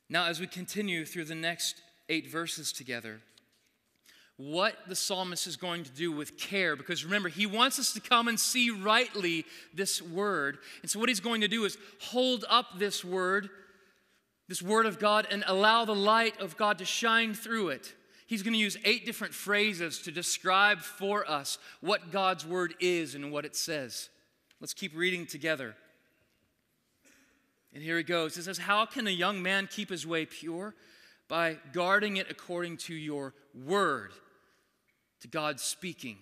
Now, 0.10 0.28
as 0.28 0.40
we 0.40 0.48
continue 0.48 1.06
through 1.06 1.26
the 1.26 1.36
next 1.36 1.82
eight 2.08 2.30
verses 2.30 2.72
together, 2.72 3.22
what 4.38 4.76
the 4.88 4.96
psalmist 4.96 5.48
is 5.48 5.56
going 5.56 5.84
to 5.84 5.92
do 5.92 6.12
with 6.12 6.38
care, 6.38 6.76
because 6.76 7.04
remember, 7.04 7.30
he 7.30 7.46
wants 7.46 7.80
us 7.80 7.94
to 7.94 8.00
come 8.00 8.28
and 8.28 8.40
see 8.40 8.70
rightly 8.70 9.46
this 9.74 10.02
word. 10.02 10.58
And 10.82 10.92
so, 10.92 11.00
what 11.00 11.10
he's 11.10 11.20
going 11.20 11.42
to 11.42 11.48
do 11.48 11.66
is 11.66 11.78
hold 12.00 12.46
up 12.50 12.78
this 12.78 13.04
word, 13.04 13.50
this 14.48 14.62
word 14.62 14.86
of 14.86 15.00
God, 15.00 15.28
and 15.32 15.44
allow 15.48 15.86
the 15.86 15.96
light 15.96 16.40
of 16.40 16.58
God 16.58 16.80
to 16.80 16.86
shine 16.86 17.34
through 17.34 17.70
it 17.70 17.94
he's 18.28 18.44
going 18.44 18.54
to 18.54 18.60
use 18.60 18.78
eight 18.86 19.06
different 19.06 19.34
phrases 19.34 20.00
to 20.04 20.12
describe 20.12 20.80
for 20.80 21.30
us 21.30 21.58
what 21.82 22.12
God's 22.12 22.46
word 22.46 22.74
is 22.80 23.16
and 23.16 23.32
what 23.32 23.46
it 23.46 23.56
says. 23.56 24.10
Let's 24.60 24.74
keep 24.74 24.96
reading 24.96 25.26
together. 25.26 25.76
And 27.74 27.82
here 27.82 27.98
he 27.98 28.04
goes. 28.04 28.38
It 28.38 28.44
says, 28.44 28.58
How 28.58 28.86
can 28.86 29.08
a 29.08 29.12
young 29.12 29.42
man 29.42 29.68
keep 29.70 29.90
his 29.90 30.06
way 30.06 30.26
pure? 30.26 30.76
By 31.28 31.58
guarding 31.72 32.18
it 32.18 32.30
according 32.30 32.78
to 32.78 32.94
your 32.94 33.34
word, 33.66 34.12
to 35.22 35.28
God 35.28 35.60
speaking. 35.60 36.18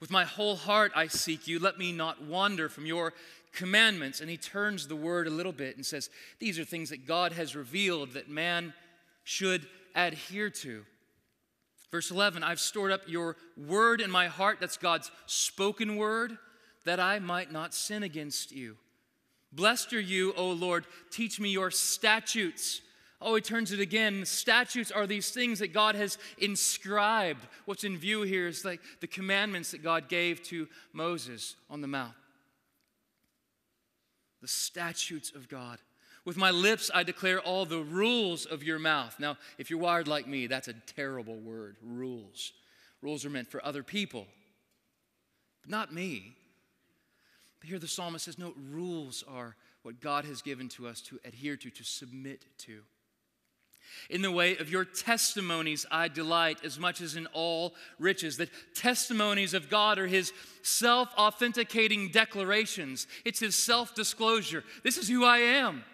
With 0.00 0.10
my 0.10 0.24
whole 0.24 0.56
heart 0.56 0.92
I 0.94 1.08
seek 1.08 1.46
you. 1.48 1.58
Let 1.58 1.78
me 1.78 1.92
not 1.92 2.22
wander 2.22 2.68
from 2.68 2.86
your 2.86 3.12
commandments. 3.52 4.20
And 4.20 4.30
he 4.30 4.36
turns 4.36 4.86
the 4.86 4.96
word 4.96 5.26
a 5.26 5.30
little 5.30 5.52
bit 5.52 5.76
and 5.76 5.84
says, 5.84 6.10
These 6.38 6.58
are 6.58 6.64
things 6.64 6.90
that 6.90 7.06
God 7.06 7.32
has 7.32 7.56
revealed 7.56 8.12
that 8.12 8.28
man 8.28 8.72
should 9.24 9.66
adhere 9.94 10.50
to. 10.50 10.84
Verse 11.90 12.10
11 12.10 12.42
I've 12.42 12.60
stored 12.60 12.92
up 12.92 13.02
your 13.06 13.36
word 13.56 14.00
in 14.00 14.10
my 14.10 14.28
heart, 14.28 14.58
that's 14.60 14.76
God's 14.76 15.10
spoken 15.26 15.96
word, 15.96 16.38
that 16.84 17.00
I 17.00 17.18
might 17.18 17.52
not 17.52 17.74
sin 17.74 18.02
against 18.02 18.52
you. 18.52 18.76
Blessed 19.52 19.92
are 19.92 20.00
you, 20.00 20.32
O 20.36 20.50
Lord, 20.50 20.86
teach 21.10 21.40
me 21.40 21.50
your 21.50 21.70
statutes. 21.70 22.80
Oh, 23.20 23.34
he 23.34 23.42
turns 23.42 23.72
it 23.72 23.80
again. 23.80 24.24
Statutes 24.24 24.90
are 24.90 25.06
these 25.06 25.30
things 25.30 25.58
that 25.58 25.74
God 25.74 25.94
has 25.94 26.16
inscribed. 26.38 27.46
What's 27.66 27.84
in 27.84 27.98
view 27.98 28.22
here 28.22 28.46
is 28.46 28.64
like 28.64 28.80
the 29.00 29.06
commandments 29.06 29.72
that 29.72 29.82
God 29.82 30.08
gave 30.08 30.42
to 30.44 30.68
Moses 30.92 31.56
on 31.68 31.80
the 31.80 31.88
mount. 31.88 32.14
The 34.40 34.48
statutes 34.48 35.32
of 35.34 35.48
God. 35.48 35.78
With 36.24 36.36
my 36.36 36.50
lips, 36.50 36.90
I 36.94 37.02
declare 37.02 37.40
all 37.40 37.64
the 37.64 37.80
rules 37.80 38.44
of 38.44 38.62
your 38.62 38.78
mouth. 38.78 39.16
Now, 39.18 39.38
if 39.58 39.70
you're 39.70 39.78
wired 39.78 40.08
like 40.08 40.26
me, 40.26 40.46
that's 40.46 40.68
a 40.68 40.74
terrible 40.74 41.36
word 41.36 41.76
rules. 41.82 42.52
Rules 43.02 43.24
are 43.24 43.30
meant 43.30 43.50
for 43.50 43.64
other 43.64 43.82
people, 43.82 44.26
but 45.62 45.70
not 45.70 45.94
me. 45.94 46.36
But 47.60 47.68
here 47.68 47.78
the 47.78 47.88
psalmist 47.88 48.26
says, 48.26 48.38
no, 48.38 48.54
rules 48.70 49.24
are 49.28 49.56
what 49.82 50.00
God 50.00 50.24
has 50.26 50.42
given 50.42 50.68
to 50.70 50.86
us 50.86 51.00
to 51.02 51.18
adhere 51.24 51.56
to, 51.56 51.70
to 51.70 51.84
submit 51.84 52.44
to. 52.58 52.80
In 54.08 54.22
the 54.22 54.30
way 54.30 54.56
of 54.56 54.70
your 54.70 54.84
testimonies, 54.84 55.84
I 55.90 56.08
delight 56.08 56.64
as 56.64 56.78
much 56.78 57.00
as 57.00 57.16
in 57.16 57.26
all 57.28 57.74
riches. 57.98 58.36
The 58.36 58.48
testimonies 58.74 59.52
of 59.52 59.68
God 59.68 59.98
are 59.98 60.06
His 60.06 60.32
self 60.62 61.08
authenticating 61.18 62.10
declarations, 62.10 63.06
it's 63.24 63.40
His 63.40 63.56
self 63.56 63.94
disclosure. 63.94 64.64
This 64.84 64.96
is 64.96 65.08
who 65.08 65.24
I 65.24 65.38
am. 65.38 65.84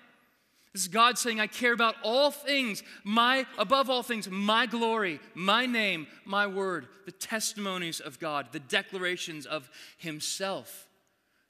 This 0.76 0.82
is 0.82 0.88
God 0.88 1.16
saying, 1.16 1.40
I 1.40 1.46
care 1.46 1.72
about 1.72 1.94
all 2.02 2.30
things, 2.30 2.82
my, 3.02 3.46
above 3.56 3.88
all 3.88 4.02
things, 4.02 4.28
my 4.28 4.66
glory, 4.66 5.20
my 5.32 5.64
name, 5.64 6.06
my 6.26 6.46
word, 6.46 6.86
the 7.06 7.12
testimonies 7.12 7.98
of 7.98 8.20
God, 8.20 8.48
the 8.52 8.60
declarations 8.60 9.46
of 9.46 9.70
Himself. 9.96 10.86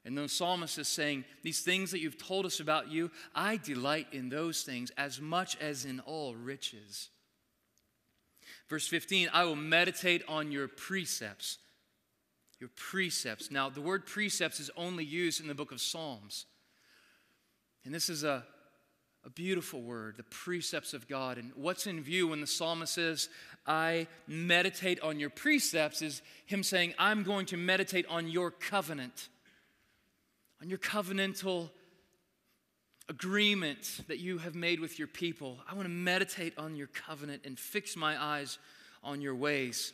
And 0.05 0.17
the 0.17 0.29
psalmist 0.29 0.77
is 0.77 0.87
saying, 0.87 1.25
These 1.43 1.59
things 1.59 1.91
that 1.91 1.99
you've 1.99 2.17
told 2.17 2.45
us 2.45 2.61
about 2.61 2.89
you, 2.89 3.11
I 3.35 3.57
delight 3.57 4.07
in 4.13 4.29
those 4.29 4.63
things 4.63 4.91
as 4.91 5.19
much 5.19 5.57
as 5.57 5.83
in 5.83 5.99
all 5.99 6.33
riches. 6.33 7.09
Verse 8.69 8.87
15, 8.87 9.29
I 9.33 9.43
will 9.43 9.57
meditate 9.57 10.23
on 10.29 10.53
your 10.53 10.69
precepts. 10.69 11.57
Your 12.61 12.69
precepts. 12.77 13.51
Now, 13.51 13.69
the 13.69 13.81
word 13.81 14.05
precepts 14.05 14.61
is 14.61 14.71
only 14.77 15.03
used 15.03 15.41
in 15.41 15.49
the 15.49 15.53
book 15.53 15.73
of 15.73 15.81
Psalms. 15.81 16.45
And 17.83 17.93
this 17.93 18.07
is 18.07 18.23
a 18.23 18.45
a 19.25 19.29
beautiful 19.29 19.81
word, 19.81 20.15
the 20.17 20.23
precepts 20.23 20.93
of 20.93 21.07
God. 21.07 21.37
And 21.37 21.51
what's 21.55 21.85
in 21.85 22.01
view 22.01 22.29
when 22.29 22.41
the 22.41 22.47
psalmist 22.47 22.93
says, 22.93 23.29
I 23.65 24.07
meditate 24.27 25.01
on 25.01 25.19
your 25.19 25.29
precepts, 25.29 26.01
is 26.01 26.21
him 26.45 26.63
saying, 26.63 26.93
I'm 26.97 27.23
going 27.23 27.45
to 27.47 27.57
meditate 27.57 28.05
on 28.09 28.27
your 28.27 28.51
covenant, 28.51 29.29
on 30.61 30.69
your 30.69 30.79
covenantal 30.79 31.69
agreement 33.09 34.01
that 34.07 34.19
you 34.19 34.37
have 34.37 34.55
made 34.55 34.79
with 34.79 34.99
your 34.99 35.07
people. 35.07 35.57
I 35.69 35.73
want 35.73 35.85
to 35.85 35.93
meditate 35.93 36.57
on 36.57 36.75
your 36.75 36.87
covenant 36.87 37.43
and 37.45 37.57
fix 37.57 37.95
my 37.95 38.21
eyes 38.21 38.57
on 39.03 39.21
your 39.21 39.35
ways. 39.35 39.93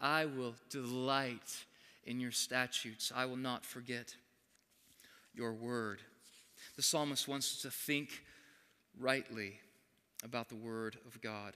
I 0.00 0.26
will 0.26 0.54
delight 0.70 1.64
in 2.04 2.20
your 2.20 2.32
statutes. 2.32 3.12
I 3.14 3.24
will 3.26 3.36
not 3.36 3.64
forget 3.64 4.14
your 5.34 5.52
word. 5.52 6.00
The 6.76 6.82
psalmist 6.82 7.26
wants 7.26 7.54
us 7.54 7.62
to 7.62 7.70
think 7.70 8.22
rightly 8.98 9.58
about 10.22 10.48
the 10.48 10.56
word 10.56 10.96
of 11.06 11.20
God. 11.20 11.54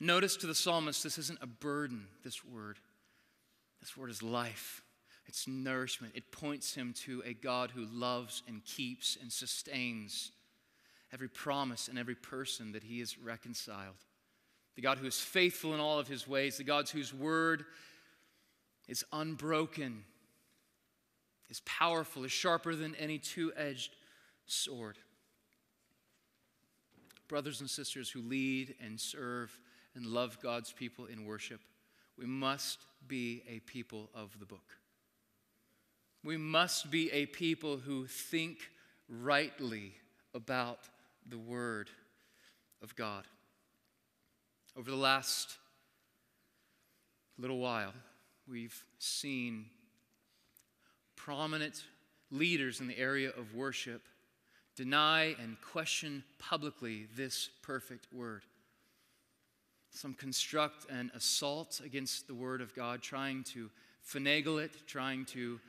Notice 0.00 0.36
to 0.38 0.46
the 0.46 0.54
psalmist, 0.54 1.02
this 1.02 1.18
isn't 1.18 1.38
a 1.40 1.46
burden, 1.46 2.08
this 2.24 2.44
word. 2.44 2.78
This 3.80 3.96
word 3.96 4.10
is 4.10 4.22
life, 4.22 4.82
it's 5.26 5.48
nourishment. 5.48 6.14
It 6.16 6.30
points 6.30 6.74
him 6.74 6.94
to 7.04 7.22
a 7.26 7.34
God 7.34 7.72
who 7.72 7.84
loves 7.86 8.42
and 8.46 8.64
keeps 8.64 9.18
and 9.20 9.32
sustains 9.32 10.30
every 11.12 11.28
promise 11.28 11.88
and 11.88 11.98
every 11.98 12.14
person 12.14 12.72
that 12.72 12.84
he 12.84 13.00
has 13.00 13.18
reconciled. 13.18 13.96
The 14.76 14.82
God 14.82 14.98
who 14.98 15.06
is 15.06 15.20
faithful 15.20 15.74
in 15.74 15.80
all 15.80 15.98
of 15.98 16.08
his 16.08 16.26
ways, 16.26 16.56
the 16.56 16.64
God 16.64 16.88
whose 16.88 17.12
word 17.12 17.64
is 18.88 19.04
unbroken 19.12 20.04
is 21.52 21.60
powerful, 21.66 22.24
is 22.24 22.32
sharper 22.32 22.74
than 22.74 22.94
any 22.94 23.18
two 23.18 23.52
edged 23.54 23.94
sword. 24.46 24.96
Brothers 27.28 27.60
and 27.60 27.68
sisters 27.68 28.08
who 28.08 28.22
lead 28.22 28.74
and 28.82 28.98
serve 28.98 29.56
and 29.94 30.06
love 30.06 30.38
God's 30.42 30.72
people 30.72 31.04
in 31.04 31.26
worship, 31.26 31.60
we 32.16 32.24
must 32.24 32.78
be 33.06 33.42
a 33.46 33.60
people 33.60 34.08
of 34.14 34.38
the 34.40 34.46
book. 34.46 34.78
We 36.24 36.38
must 36.38 36.90
be 36.90 37.12
a 37.12 37.26
people 37.26 37.76
who 37.76 38.06
think 38.06 38.56
rightly 39.06 39.92
about 40.34 40.78
the 41.28 41.38
Word 41.38 41.90
of 42.82 42.96
God. 42.96 43.24
Over 44.74 44.90
the 44.90 44.96
last 44.96 45.58
little 47.36 47.58
while, 47.58 47.92
we've 48.48 48.84
seen 48.98 49.66
prominent 51.24 51.84
leaders 52.30 52.80
in 52.80 52.88
the 52.88 52.98
area 52.98 53.30
of 53.30 53.54
worship 53.54 54.02
deny 54.74 55.36
and 55.40 55.56
question 55.60 56.24
publicly 56.38 57.06
this 57.16 57.50
perfect 57.62 58.12
word. 58.12 58.42
Some 59.90 60.14
construct 60.14 60.90
an 60.90 61.12
assault 61.14 61.80
against 61.84 62.26
the 62.26 62.34
word 62.34 62.60
of 62.60 62.74
God, 62.74 63.02
trying 63.02 63.44
to 63.52 63.70
finagle 64.04 64.60
it, 64.62 64.72
trying 64.86 65.26
to 65.26 65.60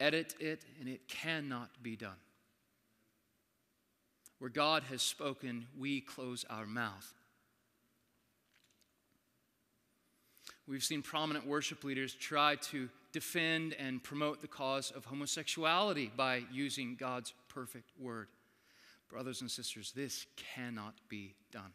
edit 0.00 0.34
it, 0.38 0.64
and 0.80 0.88
it 0.88 1.08
cannot 1.08 1.70
be 1.82 1.96
done. 1.96 2.18
Where 4.38 4.50
God 4.50 4.82
has 4.90 5.00
spoken, 5.00 5.66
we 5.78 6.00
close 6.00 6.44
our 6.50 6.66
mouth. 6.66 7.14
We've 10.66 10.84
seen 10.84 11.02
prominent 11.02 11.46
worship 11.46 11.84
leaders 11.84 12.12
try 12.12 12.56
to 12.56 12.88
defend 13.12 13.74
and 13.74 14.02
promote 14.02 14.40
the 14.40 14.48
cause 14.48 14.90
of 14.90 15.04
homosexuality 15.04 16.10
by 16.16 16.44
using 16.52 16.96
God's 16.96 17.34
perfect 17.48 17.90
word. 17.98 18.28
Brothers 19.08 19.40
and 19.40 19.50
sisters, 19.50 19.92
this 19.92 20.26
cannot 20.36 20.94
be 21.08 21.34
done. 21.50 21.72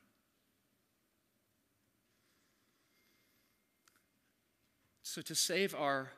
So, 5.03 5.21
to 5.21 5.35
save 5.35 5.75
our 5.75 6.11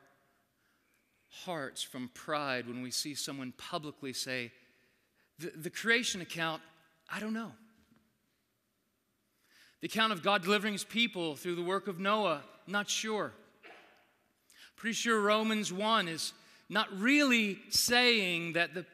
hearts 1.45 1.83
from 1.83 2.09
pride 2.13 2.67
when 2.67 2.81
we 2.81 2.91
see 2.91 3.15
someone 3.15 3.53
publicly 3.57 4.13
say, 4.13 4.51
the, 5.39 5.51
the 5.55 5.69
creation 5.69 6.21
account, 6.21 6.61
I 7.09 7.19
don't 7.19 7.33
know. 7.33 7.51
The 9.81 9.87
account 9.87 10.13
of 10.13 10.23
God 10.23 10.41
delivering 10.41 10.73
his 10.73 10.83
people 10.83 11.35
through 11.35 11.55
the 11.55 11.63
work 11.63 11.87
of 11.87 11.99
Noah, 11.99 12.41
not 12.65 12.89
sure. 12.89 13.33
Pretty 14.77 14.93
sure 14.93 15.19
Romans 15.19 15.73
1 15.73 16.07
is 16.07 16.33
not 16.69 16.87
really 16.97 17.59
saying 17.69 18.53
that 18.53 18.73
the 18.73 18.85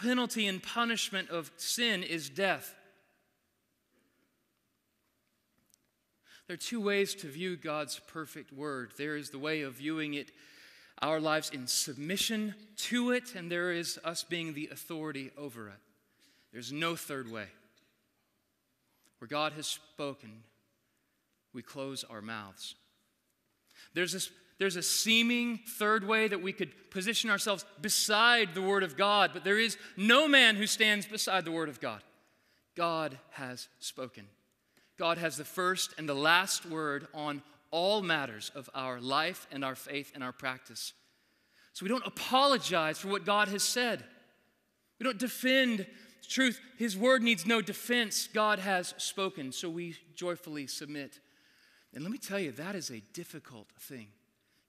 penalty 0.00 0.46
and 0.46 0.62
punishment 0.62 1.30
of 1.30 1.50
sin 1.56 2.02
is 2.02 2.28
death. 2.28 2.74
There 6.46 6.54
are 6.54 6.58
two 6.58 6.82
ways 6.82 7.14
to 7.16 7.28
view 7.28 7.56
God's 7.56 7.98
perfect 8.08 8.52
word. 8.52 8.92
There 8.98 9.16
is 9.16 9.30
the 9.30 9.38
way 9.38 9.62
of 9.62 9.74
viewing 9.74 10.14
it, 10.14 10.32
our 11.00 11.18
lives 11.18 11.50
in 11.50 11.66
submission 11.66 12.54
to 12.76 13.12
it, 13.12 13.34
and 13.34 13.50
there 13.50 13.72
is 13.72 13.98
us 14.04 14.24
being 14.24 14.52
the 14.52 14.68
authority 14.70 15.30
over 15.38 15.68
it. 15.68 15.80
There's 16.52 16.72
no 16.72 16.94
third 16.94 17.30
way. 17.30 17.46
Where 19.18 19.28
God 19.28 19.54
has 19.54 19.66
spoken, 19.66 20.42
we 21.54 21.62
close 21.62 22.04
our 22.04 22.20
mouths. 22.20 22.74
There's 23.94 24.12
this 24.12 24.30
there's 24.62 24.76
a 24.76 24.82
seeming 24.82 25.58
third 25.66 26.06
way 26.06 26.28
that 26.28 26.40
we 26.40 26.52
could 26.52 26.70
position 26.88 27.28
ourselves 27.30 27.64
beside 27.80 28.54
the 28.54 28.62
Word 28.62 28.84
of 28.84 28.96
God, 28.96 29.32
but 29.34 29.42
there 29.42 29.58
is 29.58 29.76
no 29.96 30.28
man 30.28 30.54
who 30.54 30.68
stands 30.68 31.04
beside 31.04 31.44
the 31.44 31.50
Word 31.50 31.68
of 31.68 31.80
God. 31.80 32.00
God 32.76 33.18
has 33.32 33.66
spoken. 33.80 34.28
God 34.96 35.18
has 35.18 35.36
the 35.36 35.44
first 35.44 35.94
and 35.98 36.08
the 36.08 36.14
last 36.14 36.64
word 36.64 37.08
on 37.12 37.42
all 37.72 38.02
matters 38.02 38.52
of 38.54 38.70
our 38.72 39.00
life 39.00 39.48
and 39.50 39.64
our 39.64 39.74
faith 39.74 40.12
and 40.14 40.22
our 40.22 40.30
practice. 40.30 40.92
So 41.72 41.84
we 41.84 41.88
don't 41.88 42.06
apologize 42.06 43.00
for 43.00 43.08
what 43.08 43.26
God 43.26 43.48
has 43.48 43.64
said. 43.64 44.04
We 45.00 45.04
don't 45.04 45.18
defend 45.18 45.88
truth. 46.28 46.60
His 46.78 46.96
word 46.96 47.24
needs 47.24 47.46
no 47.46 47.62
defense. 47.62 48.28
God 48.32 48.60
has 48.60 48.94
spoken. 48.96 49.50
So 49.50 49.68
we 49.68 49.96
joyfully 50.14 50.68
submit. 50.68 51.18
And 51.92 52.04
let 52.04 52.12
me 52.12 52.18
tell 52.18 52.38
you, 52.38 52.52
that 52.52 52.76
is 52.76 52.90
a 52.90 53.00
difficult 53.12 53.66
thing. 53.76 54.06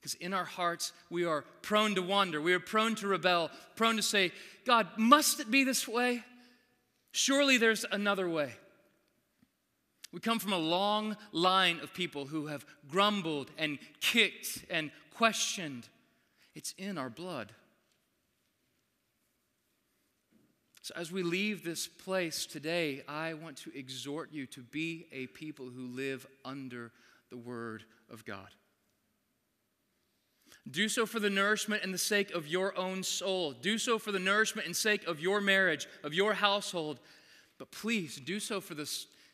Because 0.04 0.16
in 0.16 0.34
our 0.34 0.44
hearts, 0.44 0.92
we 1.10 1.24
are 1.24 1.46
prone 1.62 1.96
to 1.96 2.02
wander. 2.02 2.42
We 2.42 2.54
are 2.54 2.60
prone 2.60 2.94
to 2.96 3.08
rebel, 3.08 3.50
prone 3.78 3.96
to 3.96 4.02
say, 4.02 4.34
God, 4.66 4.86
must 4.98 5.40
it 5.40 5.50
be 5.50 5.64
this 5.64 5.88
way? 5.88 6.26
Surely 7.14 7.58
there's 7.58 7.86
another 7.90 8.28
way. 8.28 8.52
We 10.12 10.20
come 10.20 10.40
from 10.40 10.52
a 10.52 10.58
long 10.58 11.16
line 11.32 11.80
of 11.80 11.94
people 11.94 12.26
who 12.26 12.48
have 12.48 12.66
grumbled 12.90 13.50
and 13.58 13.80
kicked 14.02 14.66
and 14.70 14.92
questioned. 15.16 15.88
It's 16.54 16.74
in 16.78 16.98
our 16.98 17.10
blood. 17.10 17.54
So, 20.82 20.94
as 20.98 21.14
we 21.14 21.24
leave 21.24 21.64
this 21.64 21.88
place 21.88 22.46
today, 22.46 23.04
I 23.08 23.36
want 23.36 23.56
to 23.60 23.72
exhort 23.74 24.34
you 24.34 24.48
to 24.48 24.60
be 24.60 25.08
a 25.14 25.28
people 25.28 25.70
who 25.70 25.88
live 25.88 26.28
under 26.44 26.92
the 27.30 27.38
Word 27.38 27.86
of 28.12 28.26
God. 28.26 28.50
Do 30.70 30.88
so 30.88 31.06
for 31.06 31.20
the 31.20 31.30
nourishment 31.30 31.84
and 31.84 31.94
the 31.94 31.98
sake 31.98 32.32
of 32.32 32.48
your 32.48 32.78
own 32.78 33.04
soul. 33.04 33.52
Do 33.52 33.78
so 33.78 34.00
for 34.00 34.12
the 34.12 34.20
nourishment 34.20 34.66
and 34.66 34.76
sake 34.76 35.06
of 35.06 35.20
your 35.20 35.42
marriage, 35.42 35.88
of 36.04 36.14
your 36.14 36.34
household. 36.34 37.00
But 37.58 37.72
please 37.72 38.16
do 38.18 38.40
so 38.40 38.62
for 38.62 38.74
the 38.74 38.90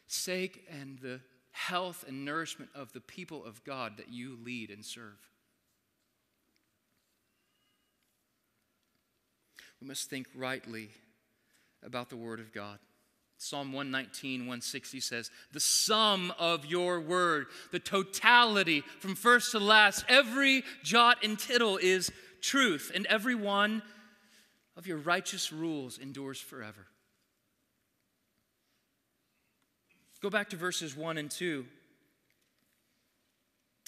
sake 0.07 0.65
and 0.69 0.97
the 0.99 1.21
health 1.51 2.03
and 2.07 2.25
nourishment 2.25 2.71
of 2.73 2.91
the 2.93 3.01
people 3.01 3.45
of 3.45 3.63
God 3.63 3.97
that 3.97 4.09
you 4.09 4.37
lead 4.43 4.71
and 4.71 4.83
serve. 4.83 5.19
We 9.79 9.87
must 9.87 10.09
think 10.09 10.27
rightly 10.35 10.89
about 11.83 12.09
the 12.09 12.17
Word 12.17 12.39
of 12.39 12.51
God. 12.51 12.79
Psalm 13.41 13.71
119, 13.71 14.41
160 14.41 14.99
says, 14.99 15.31
The 15.53 15.61
sum 15.61 16.33
of 16.37 16.65
your 16.65 16.99
word, 16.99 17.47
the 17.71 17.79
totality 17.79 18.81
from 18.99 19.15
first 19.15 19.51
to 19.53 19.59
last, 19.59 20.03
every 20.09 20.61
jot 20.83 21.23
and 21.23 21.39
tittle 21.39 21.77
is 21.77 22.11
truth, 22.41 22.91
and 22.93 23.05
every 23.05 23.35
one 23.35 23.81
of 24.75 24.87
your 24.87 24.97
righteous 24.97 25.53
rules 25.53 25.97
endures 25.97 26.39
forever. 26.41 26.85
Go 30.21 30.29
back 30.29 30.49
to 30.49 30.57
verses 30.57 30.93
1 30.93 31.17
and 31.17 31.31
2. 31.31 31.65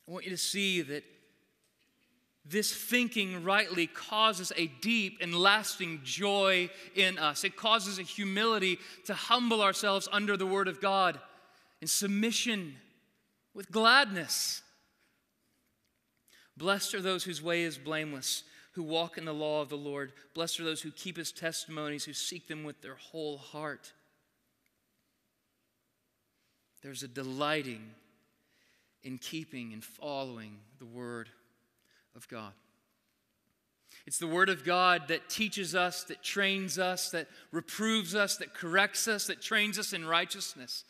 I 0.08 0.12
want 0.12 0.24
you 0.24 0.32
to 0.32 0.38
see 0.38 0.82
that 0.82 1.04
this 2.44 2.74
thinking 2.74 3.44
rightly 3.44 3.86
causes 3.88 4.52
a 4.56 4.68
deep 4.82 5.20
and 5.22 5.36
lasting 5.36 6.02
joy 6.04 6.70
in 6.96 7.18
us. 7.20 7.44
It 7.44 7.56
causes 7.56 8.00
a 8.00 8.04
humility 8.04 8.80
to 9.06 9.14
humble 9.14 9.62
ourselves 9.62 10.08
under 10.12 10.36
the 10.36 10.48
Word 10.48 10.68
of 10.68 10.82
God 10.82 11.20
in 11.82 11.88
submission 11.88 12.76
with 13.54 13.72
gladness. 13.72 14.64
Blessed 16.58 16.96
are 16.96 17.02
those 17.02 17.24
whose 17.24 17.44
way 17.44 17.62
is 17.62 17.78
blameless, 17.78 18.44
who 18.74 18.84
walk 18.84 19.18
in 19.18 19.26
the 19.26 19.34
law 19.34 19.62
of 19.62 19.70
the 19.70 19.78
Lord. 19.78 20.12
Blessed 20.34 20.60
are 20.60 20.66
those 20.66 20.82
who 20.82 20.92
keep 20.92 21.18
his 21.18 21.32
testimonies, 21.32 22.06
who 22.06 22.14
seek 22.14 22.48
them 22.48 22.64
with 22.64 22.82
their 22.82 22.96
whole 22.96 23.38
heart. 23.38 23.94
There's 26.82 27.04
a 27.04 27.08
delighting 27.08 27.92
in 29.04 29.20
keeping 29.20 29.74
and 29.74 29.84
following 29.84 30.58
the 30.80 30.86
word 30.86 31.30
of 32.16 32.28
God. 32.28 32.54
It's 34.08 34.18
the 34.18 34.28
Word 34.28 34.50
of 34.50 34.64
God 34.64 35.10
that 35.10 35.30
teaches 35.30 35.76
us, 35.76 36.04
that 36.06 36.24
trains 36.24 36.80
us, 36.80 37.12
that 37.12 37.28
reproves 37.52 38.16
us, 38.16 38.38
that 38.38 38.54
corrects 38.54 39.08
us, 39.08 39.28
that 39.28 39.42
trains 39.42 39.78
us 39.78 39.94
in 39.94 40.06
righteousness, 40.06 40.84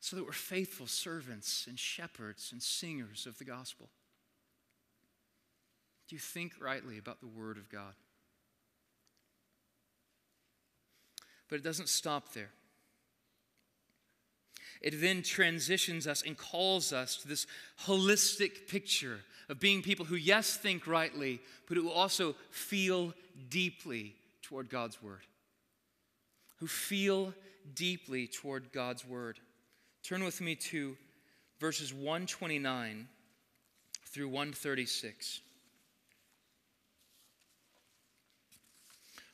so 0.00 0.16
that 0.16 0.24
we're 0.24 0.32
faithful 0.32 0.86
servants 0.86 1.66
and 1.68 1.78
shepherds 1.78 2.50
and 2.52 2.62
singers 2.62 3.26
of 3.26 3.38
the 3.38 3.44
gospel. 3.44 3.88
Do 6.08 6.14
you 6.14 6.20
think 6.20 6.52
rightly 6.60 6.98
about 6.98 7.20
the 7.20 7.26
Word 7.26 7.58
of 7.58 7.68
God? 7.68 7.94
But 11.48 11.56
it 11.56 11.64
doesn't 11.64 11.88
stop 11.88 12.32
there. 12.32 12.50
It 14.82 15.00
then 15.00 15.22
transitions 15.22 16.06
us 16.06 16.22
and 16.22 16.36
calls 16.36 16.92
us 16.92 17.16
to 17.18 17.28
this 17.28 17.46
holistic 17.84 18.68
picture 18.68 19.20
of 19.48 19.60
being 19.60 19.82
people 19.82 20.04
who, 20.04 20.16
yes, 20.16 20.56
think 20.56 20.86
rightly, 20.86 21.40
but 21.68 21.76
who 21.76 21.90
also 21.90 22.34
feel 22.50 23.14
deeply 23.48 24.14
toward 24.42 24.68
God's 24.68 25.02
Word. 25.02 25.22
Who 26.58 26.66
feel 26.66 27.32
deeply 27.74 28.26
toward 28.26 28.72
God's 28.72 29.04
Word. 29.04 29.38
Turn 30.02 30.24
with 30.24 30.40
me 30.40 30.54
to 30.56 30.96
verses 31.60 31.92
129 31.92 33.08
through 34.04 34.28
136. 34.28 35.40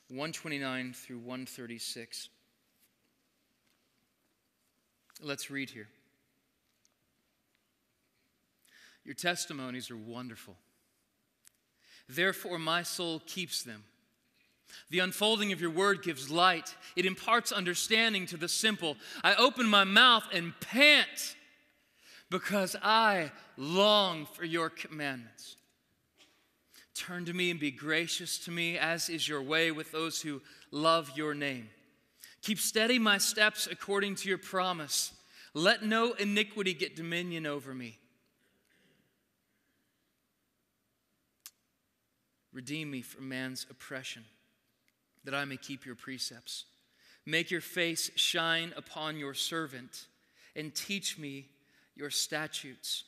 129 0.09 0.93
through 0.93 1.17
136. 1.17 2.29
Let's 5.23 5.49
read 5.49 5.69
here. 5.69 5.87
Your 9.05 9.15
testimonies 9.15 9.89
are 9.89 9.97
wonderful. 9.97 10.55
Therefore, 12.09 12.59
my 12.59 12.83
soul 12.83 13.21
keeps 13.25 13.63
them. 13.63 13.83
The 14.89 14.99
unfolding 14.99 15.51
of 15.51 15.61
your 15.61 15.69
word 15.69 16.03
gives 16.03 16.29
light, 16.29 16.75
it 16.95 17.05
imparts 17.05 17.51
understanding 17.51 18.25
to 18.27 18.37
the 18.37 18.47
simple. 18.47 18.97
I 19.23 19.35
open 19.35 19.67
my 19.67 19.83
mouth 19.83 20.23
and 20.33 20.53
pant 20.59 21.35
because 22.29 22.75
I 22.81 23.31
long 23.55 24.25
for 24.25 24.43
your 24.43 24.69
commandments. 24.69 25.57
Turn 26.95 27.25
to 27.25 27.33
me 27.33 27.51
and 27.51 27.59
be 27.59 27.71
gracious 27.71 28.37
to 28.39 28.51
me, 28.51 28.77
as 28.77 29.09
is 29.09 29.27
your 29.27 29.41
way 29.41 29.71
with 29.71 29.91
those 29.91 30.21
who 30.21 30.41
love 30.71 31.11
your 31.15 31.33
name. 31.33 31.69
Keep 32.43 32.59
steady 32.59 32.99
my 32.99 33.17
steps 33.17 33.67
according 33.71 34.15
to 34.15 34.27
your 34.27 34.37
promise. 34.37 35.13
Let 35.53 35.83
no 35.83 36.11
iniquity 36.11 36.73
get 36.73 36.95
dominion 36.95 37.45
over 37.45 37.73
me. 37.73 37.99
Redeem 42.51 42.91
me 42.91 43.01
from 43.01 43.29
man's 43.29 43.65
oppression, 43.69 44.25
that 45.23 45.33
I 45.33 45.45
may 45.45 45.57
keep 45.57 45.85
your 45.85 45.95
precepts. 45.95 46.65
Make 47.25 47.49
your 47.49 47.61
face 47.61 48.11
shine 48.15 48.73
upon 48.75 49.17
your 49.17 49.33
servant, 49.33 50.07
and 50.55 50.75
teach 50.75 51.17
me 51.17 51.47
your 51.95 52.09
statutes. 52.09 53.05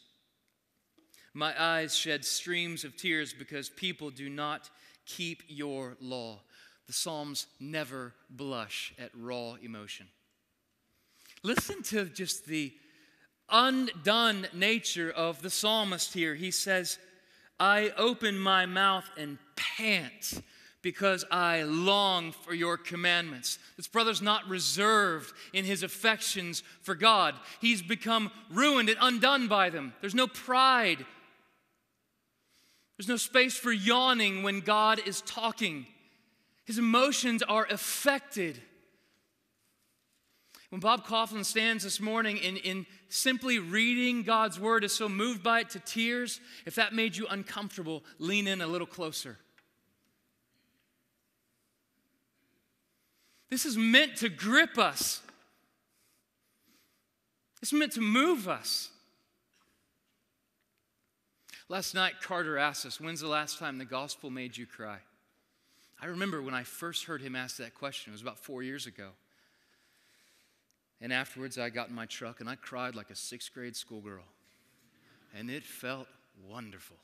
My 1.34 1.54
eyes 1.62 1.96
shed 1.96 2.24
streams 2.24 2.86
of 2.86 2.96
tears 2.96 3.34
because 3.38 3.70
people 3.70 4.10
do 4.10 4.30
not 4.30 4.70
keep 5.06 5.44
your 5.48 5.98
law. 6.00 6.40
The 6.88 6.94
Psalms 6.94 7.48
never 7.60 8.14
blush 8.30 8.94
at 9.00 9.12
raw 9.14 9.56
emotion. 9.62 10.08
Listen 11.44 11.84
to 11.84 12.06
just 12.06 12.46
the 12.46 12.74
undone 13.50 14.48
nature 14.54 15.12
of 15.12 15.42
the 15.42 15.50
psalmist 15.50 16.14
here. 16.14 16.36
He 16.36 16.52
says, 16.52 16.98
I 17.60 17.92
open 17.98 18.38
my 18.38 18.66
mouth 18.66 19.10
and 19.18 19.38
pant 19.56 20.42
because 20.82 21.26
I 21.32 21.64
long 21.64 22.32
for 22.32 22.54
your 22.54 22.78
commandments. 22.78 23.58
This 23.78 23.88
brother's 23.88 24.22
not 24.22 24.48
reserved 24.48 25.34
in 25.54 25.66
his 25.66 25.82
affections 25.82 26.62
for 26.82 26.94
God. 26.94 27.34
He's 27.60 27.82
become 27.82 28.32
ruined 28.52 28.90
and 28.90 28.98
undone 29.02 29.48
by 29.48 29.72
them. 29.72 29.94
There's 30.02 30.14
no 30.14 30.28
pride. 30.28 31.04
There's 32.98 33.08
no 33.08 33.18
space 33.18 33.58
for 33.58 33.72
yawning 33.72 34.44
when 34.44 34.60
God 34.60 35.00
is 35.06 35.22
talking. 35.22 35.88
His 36.66 36.80
emotions 36.80 37.44
are 37.44 37.66
affected. 37.70 38.60
When 40.70 40.82
Bob 40.82 41.06
Kauflin 41.06 41.46
stands 41.46 41.84
this 41.84 42.00
morning 42.00 42.38
in, 42.38 42.58
in 42.58 42.88
simply 43.08 43.60
reading 43.60 44.24
God's 44.24 44.60
word 44.60 44.84
is 44.84 44.94
so 44.94 45.08
moved 45.08 45.44
by 45.44 45.62
it 45.62 45.70
to 45.72 45.80
tears, 45.80 46.42
if 46.66 46.76
that 46.76 46.94
made 46.94 47.16
you 47.16 47.28
uncomfortable, 47.30 48.04
lean 48.18 48.48
in 48.48 48.62
a 48.62 48.68
little 48.68 48.88
closer. 48.88 49.38
This 53.50 53.66
is 53.66 53.78
meant 53.78 54.18
to 54.18 54.30
grip 54.30 54.80
us. 54.80 55.22
It's 57.62 57.72
meant 57.72 57.94
to 57.94 58.02
move 58.02 58.48
us. 58.48 58.90
Last 61.70 61.94
night, 61.94 62.16
Carter 62.22 62.58
asked 62.58 62.86
us, 62.86 63.00
When's 63.00 63.22
the 63.22 63.28
last 63.28 63.60
time 63.60 63.78
the 63.78 63.86
gospel 63.86 64.30
made 64.30 64.58
you 64.58 64.66
cry? 64.66 64.98
I 66.06 66.10
remember 66.10 66.40
when 66.40 66.54
I 66.54 66.62
first 66.62 67.06
heard 67.06 67.20
him 67.20 67.36
ask 67.36 67.58
that 67.58 67.74
question, 67.74 68.12
it 68.12 68.14
was 68.14 68.22
about 68.22 68.38
four 68.38 68.62
years 68.62 68.86
ago. 68.86 69.10
And 71.02 71.12
afterwards, 71.12 71.58
I 71.58 71.70
got 71.70 71.90
in 71.90 71.96
my 71.96 72.06
truck 72.06 72.42
and 72.42 72.48
I 72.48 72.54
cried 72.54 72.94
like 72.94 73.10
a 73.10 73.16
sixth 73.16 73.52
grade 73.52 73.76
schoolgirl. 73.76 74.22
And 75.36 75.50
it 75.50 75.64
felt 75.64 76.06
wonderful. 76.48 76.98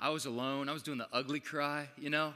I 0.00 0.08
was 0.08 0.26
alone. 0.26 0.68
I 0.68 0.72
was 0.72 0.82
doing 0.82 0.98
the 0.98 1.06
ugly 1.12 1.38
cry, 1.38 1.88
you 1.96 2.10
know? 2.10 2.34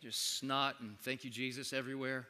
Just 0.00 0.38
snot 0.38 0.76
and 0.78 0.96
thank 1.00 1.24
you, 1.24 1.30
Jesus, 1.30 1.72
everywhere. 1.72 2.24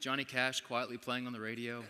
Johnny 0.00 0.24
Cash 0.24 0.60
quietly 0.62 0.96
playing 0.96 1.28
on 1.28 1.32
the 1.32 1.40
radio. 1.40 1.84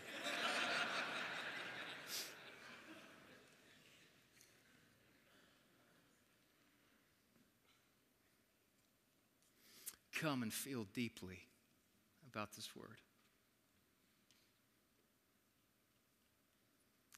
Come 10.22 10.44
and 10.44 10.52
feel 10.52 10.86
deeply 10.94 11.40
about 12.30 12.52
this 12.54 12.76
word. 12.76 13.00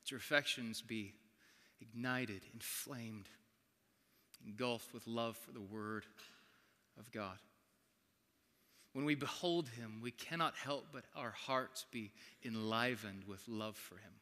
Let 0.00 0.10
your 0.10 0.18
affections 0.18 0.80
be 0.80 1.12
ignited, 1.82 2.40
inflamed, 2.54 3.28
engulfed 4.46 4.94
with 4.94 5.06
love 5.06 5.36
for 5.36 5.52
the 5.52 5.60
word 5.60 6.06
of 6.98 7.12
God. 7.12 7.36
When 8.94 9.04
we 9.04 9.16
behold 9.16 9.68
him, 9.68 10.00
we 10.02 10.10
cannot 10.10 10.54
help 10.54 10.86
but 10.90 11.04
our 11.14 11.32
hearts 11.32 11.84
be 11.92 12.10
enlivened 12.42 13.24
with 13.28 13.42
love 13.46 13.76
for 13.76 13.96
him. 13.96 14.12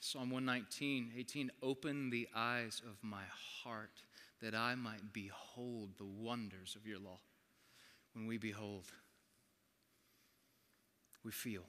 Psalm 0.00 0.30
119, 0.30 1.12
18, 1.18 1.50
open 1.62 2.08
the 2.08 2.26
eyes 2.34 2.80
of 2.86 2.96
my 3.02 3.24
heart 3.62 4.02
that 4.42 4.54
I 4.54 4.74
might 4.74 5.12
behold 5.12 5.90
the 5.98 6.04
wonders 6.04 6.76
of 6.76 6.86
your 6.86 6.98
law 6.98 7.18
when 8.14 8.26
we 8.26 8.38
behold, 8.38 8.84
we 11.24 11.32
feel. 11.32 11.64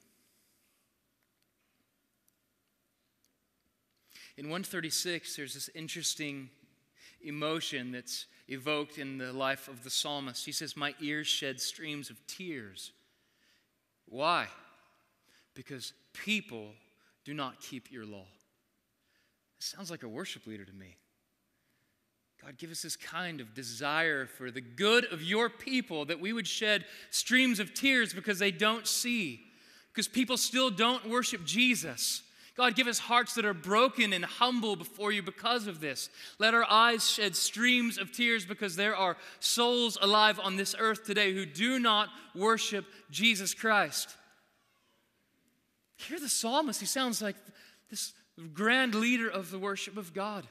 In 4.37 4.45
136, 4.45 5.35
there's 5.35 5.55
this 5.55 5.69
interesting 5.73 6.49
emotion 7.21 7.91
that's 7.91 8.27
evoked 8.47 8.97
in 8.99 9.17
the 9.17 9.33
life 9.33 9.67
of 9.67 9.83
the 9.83 9.89
psalmist. 9.89 10.45
He 10.45 10.51
says, 10.51 10.77
My 10.77 10.93
ears 11.01 11.27
shed 11.27 11.59
streams 11.59 12.09
of 12.09 12.25
tears. 12.27 12.91
Why? 14.07 14.47
Because 15.53 15.93
people 16.13 16.69
do 17.25 17.33
not 17.33 17.59
keep 17.59 17.91
your 17.91 18.05
law. 18.05 18.27
It 19.57 19.63
sounds 19.63 19.89
like 19.89 20.03
a 20.03 20.07
worship 20.07 20.45
leader 20.45 20.65
to 20.65 20.73
me. 20.73 20.97
God, 22.47 22.57
give 22.57 22.71
us 22.71 22.81
this 22.81 22.95
kind 22.95 23.41
of 23.41 23.53
desire 23.53 24.25
for 24.25 24.51
the 24.51 24.61
good 24.61 25.03
of 25.11 25.21
your 25.21 25.49
people 25.49 26.05
that 26.05 26.21
we 26.21 26.31
would 26.31 26.47
shed 26.47 26.85
streams 27.09 27.59
of 27.59 27.73
tears 27.73 28.13
because 28.13 28.39
they 28.39 28.51
don't 28.51 28.87
see, 28.87 29.41
because 29.91 30.07
people 30.07 30.37
still 30.37 30.69
don't 30.69 31.09
worship 31.09 31.43
Jesus. 31.43 32.21
God, 32.55 32.73
give 32.73 32.87
us 32.87 32.99
hearts 32.99 33.33
that 33.33 33.43
are 33.43 33.53
broken 33.53 34.13
and 34.13 34.23
humble 34.23 34.77
before 34.77 35.11
you 35.11 35.21
because 35.21 35.67
of 35.67 35.81
this. 35.81 36.07
Let 36.39 36.53
our 36.53 36.63
eyes 36.63 37.11
shed 37.11 37.35
streams 37.35 37.97
of 37.97 38.13
tears 38.13 38.45
because 38.45 38.77
there 38.77 38.95
are 38.95 39.17
souls 39.41 39.97
alive 40.01 40.39
on 40.41 40.55
this 40.55 40.73
earth 40.79 41.03
today 41.03 41.33
who 41.33 41.45
do 41.45 41.79
not 41.79 42.07
worship 42.33 42.85
Jesus 43.11 43.53
Christ. 43.53 44.15
Hear 45.97 46.17
the 46.17 46.29
psalmist. 46.29 46.79
He 46.79 46.85
sounds 46.85 47.21
like 47.21 47.35
this 47.89 48.13
grand 48.53 48.95
leader 48.95 49.27
of 49.27 49.51
the 49.51 49.59
worship 49.59 49.97
of 49.97 50.13
God. 50.13 50.47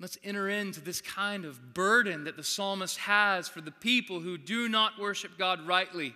Let's 0.00 0.18
enter 0.22 0.48
into 0.48 0.80
this 0.80 1.00
kind 1.00 1.44
of 1.44 1.74
burden 1.74 2.24
that 2.24 2.36
the 2.36 2.44
psalmist 2.44 2.98
has 2.98 3.48
for 3.48 3.60
the 3.60 3.72
people 3.72 4.20
who 4.20 4.38
do 4.38 4.68
not 4.68 4.98
worship 5.00 5.36
God 5.36 5.66
rightly, 5.66 6.14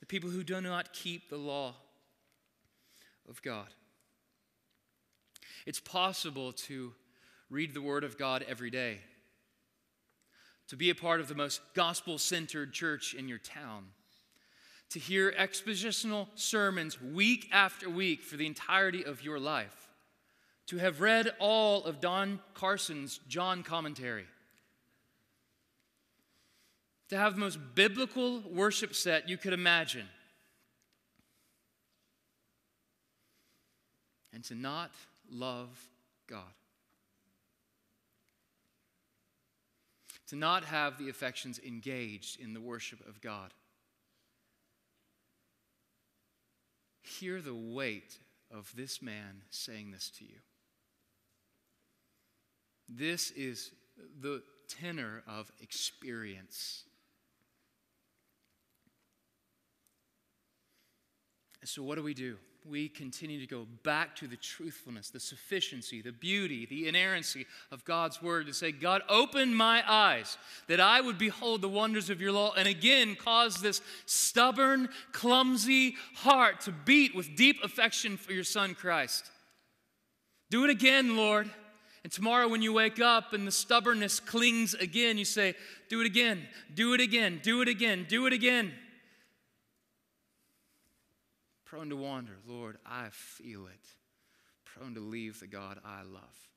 the 0.00 0.06
people 0.06 0.30
who 0.30 0.42
do 0.42 0.60
not 0.60 0.94
keep 0.94 1.28
the 1.28 1.36
law 1.36 1.74
of 3.28 3.42
God. 3.42 3.66
It's 5.66 5.80
possible 5.80 6.52
to 6.52 6.94
read 7.50 7.74
the 7.74 7.82
Word 7.82 8.04
of 8.04 8.16
God 8.16 8.44
every 8.48 8.70
day, 8.70 9.00
to 10.68 10.76
be 10.76 10.88
a 10.88 10.94
part 10.94 11.20
of 11.20 11.28
the 11.28 11.34
most 11.34 11.60
gospel 11.74 12.16
centered 12.16 12.72
church 12.72 13.14
in 13.14 13.28
your 13.28 13.38
town, 13.38 13.84
to 14.90 14.98
hear 14.98 15.32
expositional 15.32 16.28
sermons 16.36 17.02
week 17.02 17.48
after 17.52 17.90
week 17.90 18.22
for 18.22 18.36
the 18.36 18.46
entirety 18.46 19.04
of 19.04 19.22
your 19.22 19.38
life, 19.38 19.85
to 20.66 20.78
have 20.78 21.00
read 21.00 21.32
all 21.38 21.84
of 21.84 22.00
Don 22.00 22.40
Carson's 22.54 23.20
John 23.28 23.62
commentary. 23.62 24.26
To 27.10 27.16
have 27.16 27.34
the 27.34 27.40
most 27.40 27.58
biblical 27.74 28.40
worship 28.40 28.94
set 28.94 29.28
you 29.28 29.36
could 29.36 29.52
imagine. 29.52 30.06
And 34.32 34.42
to 34.44 34.54
not 34.56 34.90
love 35.30 35.68
God. 36.28 36.42
To 40.28 40.36
not 40.36 40.64
have 40.64 40.98
the 40.98 41.08
affections 41.08 41.60
engaged 41.64 42.40
in 42.40 42.52
the 42.52 42.60
worship 42.60 43.06
of 43.08 43.20
God. 43.20 43.54
Hear 47.02 47.40
the 47.40 47.54
weight 47.54 48.18
of 48.50 48.72
this 48.76 49.00
man 49.00 49.42
saying 49.50 49.92
this 49.92 50.10
to 50.18 50.24
you. 50.24 50.40
This 52.88 53.30
is 53.32 53.72
the 54.20 54.42
tenor 54.68 55.22
of 55.26 55.50
experience. 55.60 56.84
So, 61.64 61.82
what 61.82 61.96
do 61.96 62.02
we 62.02 62.14
do? 62.14 62.36
we 62.68 62.88
continue 62.88 63.40
to 63.40 63.46
go 63.46 63.66
back 63.82 64.16
to 64.16 64.26
the 64.26 64.36
truthfulness, 64.36 65.10
the 65.10 65.20
sufficiency, 65.20 66.02
the 66.02 66.12
beauty, 66.12 66.66
the 66.66 66.88
inerrancy 66.88 67.46
of 67.70 67.84
God's 67.84 68.20
word 68.20 68.46
to 68.46 68.54
say, 68.54 68.72
God, 68.72 69.02
open 69.08 69.54
my 69.54 69.82
eyes 69.86 70.36
that 70.68 70.80
I 70.80 71.00
would 71.00 71.18
behold 71.18 71.62
the 71.62 71.68
wonders 71.68 72.10
of 72.10 72.20
your 72.20 72.32
law, 72.32 72.52
and 72.56 72.66
again 72.66 73.14
cause 73.14 73.60
this 73.60 73.80
stubborn, 74.06 74.88
clumsy 75.12 75.96
heart 76.14 76.60
to 76.62 76.72
beat 76.72 77.14
with 77.14 77.36
deep 77.36 77.62
affection 77.62 78.16
for 78.16 78.32
your 78.32 78.44
Son, 78.44 78.74
Christ. 78.74 79.30
Do 80.50 80.64
it 80.64 80.70
again, 80.70 81.16
Lord. 81.16 81.50
And 82.06 82.12
tomorrow, 82.12 82.46
when 82.46 82.62
you 82.62 82.72
wake 82.72 83.00
up 83.00 83.32
and 83.32 83.44
the 83.44 83.50
stubbornness 83.50 84.20
clings 84.20 84.74
again, 84.74 85.18
you 85.18 85.24
say, 85.24 85.56
Do 85.88 86.00
it 86.00 86.06
again, 86.06 86.46
do 86.72 86.94
it 86.94 87.00
again, 87.00 87.40
do 87.42 87.62
it 87.62 87.66
again, 87.66 88.06
do 88.08 88.26
it 88.26 88.32
again 88.32 88.72
prone 91.76 91.90
to 91.90 91.96
wander. 91.96 92.38
Lord, 92.48 92.78
I 92.86 93.08
feel 93.10 93.66
it. 93.66 93.86
Prone 94.64 94.94
to 94.94 95.00
leave 95.00 95.40
the 95.40 95.46
God 95.46 95.78
I 95.84 96.04
love. 96.04 96.48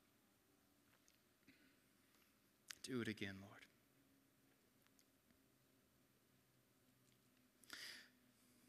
Do 2.84 3.02
it 3.02 3.08
again, 3.08 3.34
Lord. 3.38 3.52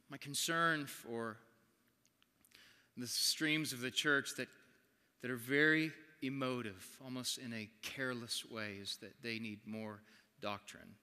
My 0.09 0.17
concern 0.17 0.87
for 0.87 1.37
the 2.97 3.07
streams 3.07 3.71
of 3.71 3.79
the 3.79 3.91
church 3.91 4.31
that, 4.35 4.49
that 5.21 5.31
are 5.31 5.37
very 5.37 5.93
emotive, 6.21 6.87
almost 7.03 7.37
in 7.37 7.53
a 7.53 7.69
careless 7.81 8.45
way, 8.49 8.77
is 8.81 8.97
that 9.01 9.13
they 9.21 9.39
need 9.39 9.59
more 9.65 10.01
doctrine. 10.41 10.95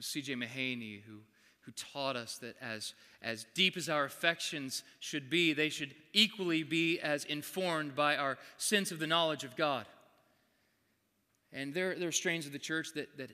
C.J. 0.00 0.34
Mahaney, 0.34 1.02
who 1.02 1.20
who 1.62 1.72
taught 1.72 2.16
us 2.16 2.38
that 2.38 2.56
as, 2.60 2.94
as 3.22 3.46
deep 3.54 3.76
as 3.76 3.88
our 3.88 4.04
affections 4.04 4.82
should 4.98 5.28
be, 5.28 5.52
they 5.52 5.68
should 5.68 5.94
equally 6.12 6.62
be 6.62 6.98
as 7.00 7.24
informed 7.24 7.94
by 7.94 8.16
our 8.16 8.38
sense 8.56 8.90
of 8.90 8.98
the 8.98 9.06
knowledge 9.06 9.44
of 9.44 9.56
God. 9.56 9.86
And 11.52 11.74
there, 11.74 11.94
there 11.96 12.08
are 12.08 12.12
strains 12.12 12.46
of 12.46 12.52
the 12.52 12.58
church 12.58 12.94
that, 12.94 13.16
that, 13.18 13.30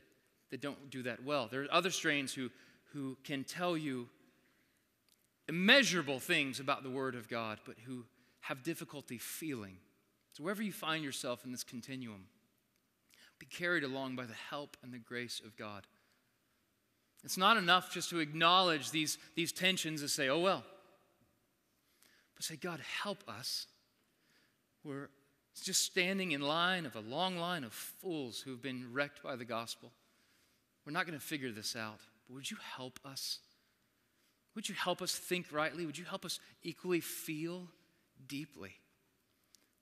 that 0.51 0.61
don't 0.61 0.91
do 0.91 1.03
that 1.05 1.25
well. 1.25 1.49
There 1.51 1.63
are 1.63 1.69
other 1.71 1.91
strains 1.91 2.35
who, 2.35 2.51
who 2.93 3.17
can 3.23 3.45
tell 3.45 3.77
you 3.77 4.09
immeasurable 5.49 6.19
things 6.19 6.59
about 6.59 6.83
the 6.83 6.91
Word 6.91 7.15
of 7.15 7.29
God, 7.29 7.61
but 7.65 7.77
who 7.87 8.05
have 8.49 8.63
difficulty 8.63 9.19
feeling. 9.19 9.77
So, 10.33 10.45
wherever 10.45 10.63
you 10.63 10.73
find 10.73 11.03
yourself 11.03 11.45
in 11.45 11.53
this 11.53 11.65
continuum, 11.65 12.27
be 13.39 13.47
carried 13.47 13.85
along 13.85 14.17
by 14.17 14.25
the 14.25 14.35
help 14.51 14.77
and 14.83 14.93
the 14.93 14.99
grace 14.99 15.41
of 15.45 15.57
God. 15.57 15.87
It's 17.25 17.37
not 17.37 17.57
enough 17.57 17.93
just 17.93 18.11
to 18.11 18.21
acknowledge 18.21 18.91
these, 18.91 19.19
these 19.35 19.53
tensions 19.53 20.01
and 20.01 20.11
say, 20.11 20.29
oh, 20.29 20.39
well. 20.39 20.65
But 22.35 22.45
say, 22.45 22.57
God, 22.57 22.81
help 23.03 23.25
us. 23.29 23.67
We're 24.85 25.09
just 25.63 25.83
standing 25.83 26.33
in 26.33 26.41
line 26.41 26.87
of 26.87 26.95
a 26.95 27.01
long 27.01 27.37
line 27.39 27.65
of 27.65 27.73
fools 27.73 28.41
who 28.41 28.53
have 28.53 28.63
been 28.63 28.93
wrecked 28.93 29.23
by 29.23 29.35
the 29.37 29.45
gospel. 29.45 29.91
We're 30.85 30.93
not 30.93 31.07
going 31.07 31.19
to 31.19 31.25
figure 31.25 31.51
this 31.51 31.75
out. 31.75 32.01
But 32.29 32.35
would 32.35 32.51
you 32.51 32.59
help 32.77 33.01
us? 33.05 33.41
Would 34.55 34.69
you 34.69 34.75
help 34.77 35.03
us 35.03 35.17
think 35.17 35.47
rightly? 35.51 35.85
Would 35.85 35.99
you 35.99 36.05
help 36.05 36.25
us 36.25 36.39
equally 36.63 37.01
feel 37.01 37.67
deeply? 38.27 38.73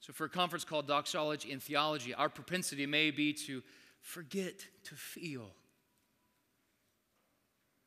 So, 0.00 0.12
for 0.12 0.26
a 0.26 0.28
conference 0.28 0.64
called 0.64 0.86
Doxology 0.86 1.50
and 1.52 1.62
Theology, 1.62 2.12
our 2.12 2.28
propensity 2.28 2.86
may 2.86 3.10
be 3.10 3.32
to 3.46 3.62
forget 4.00 4.66
to 4.84 4.94
feel 4.94 5.50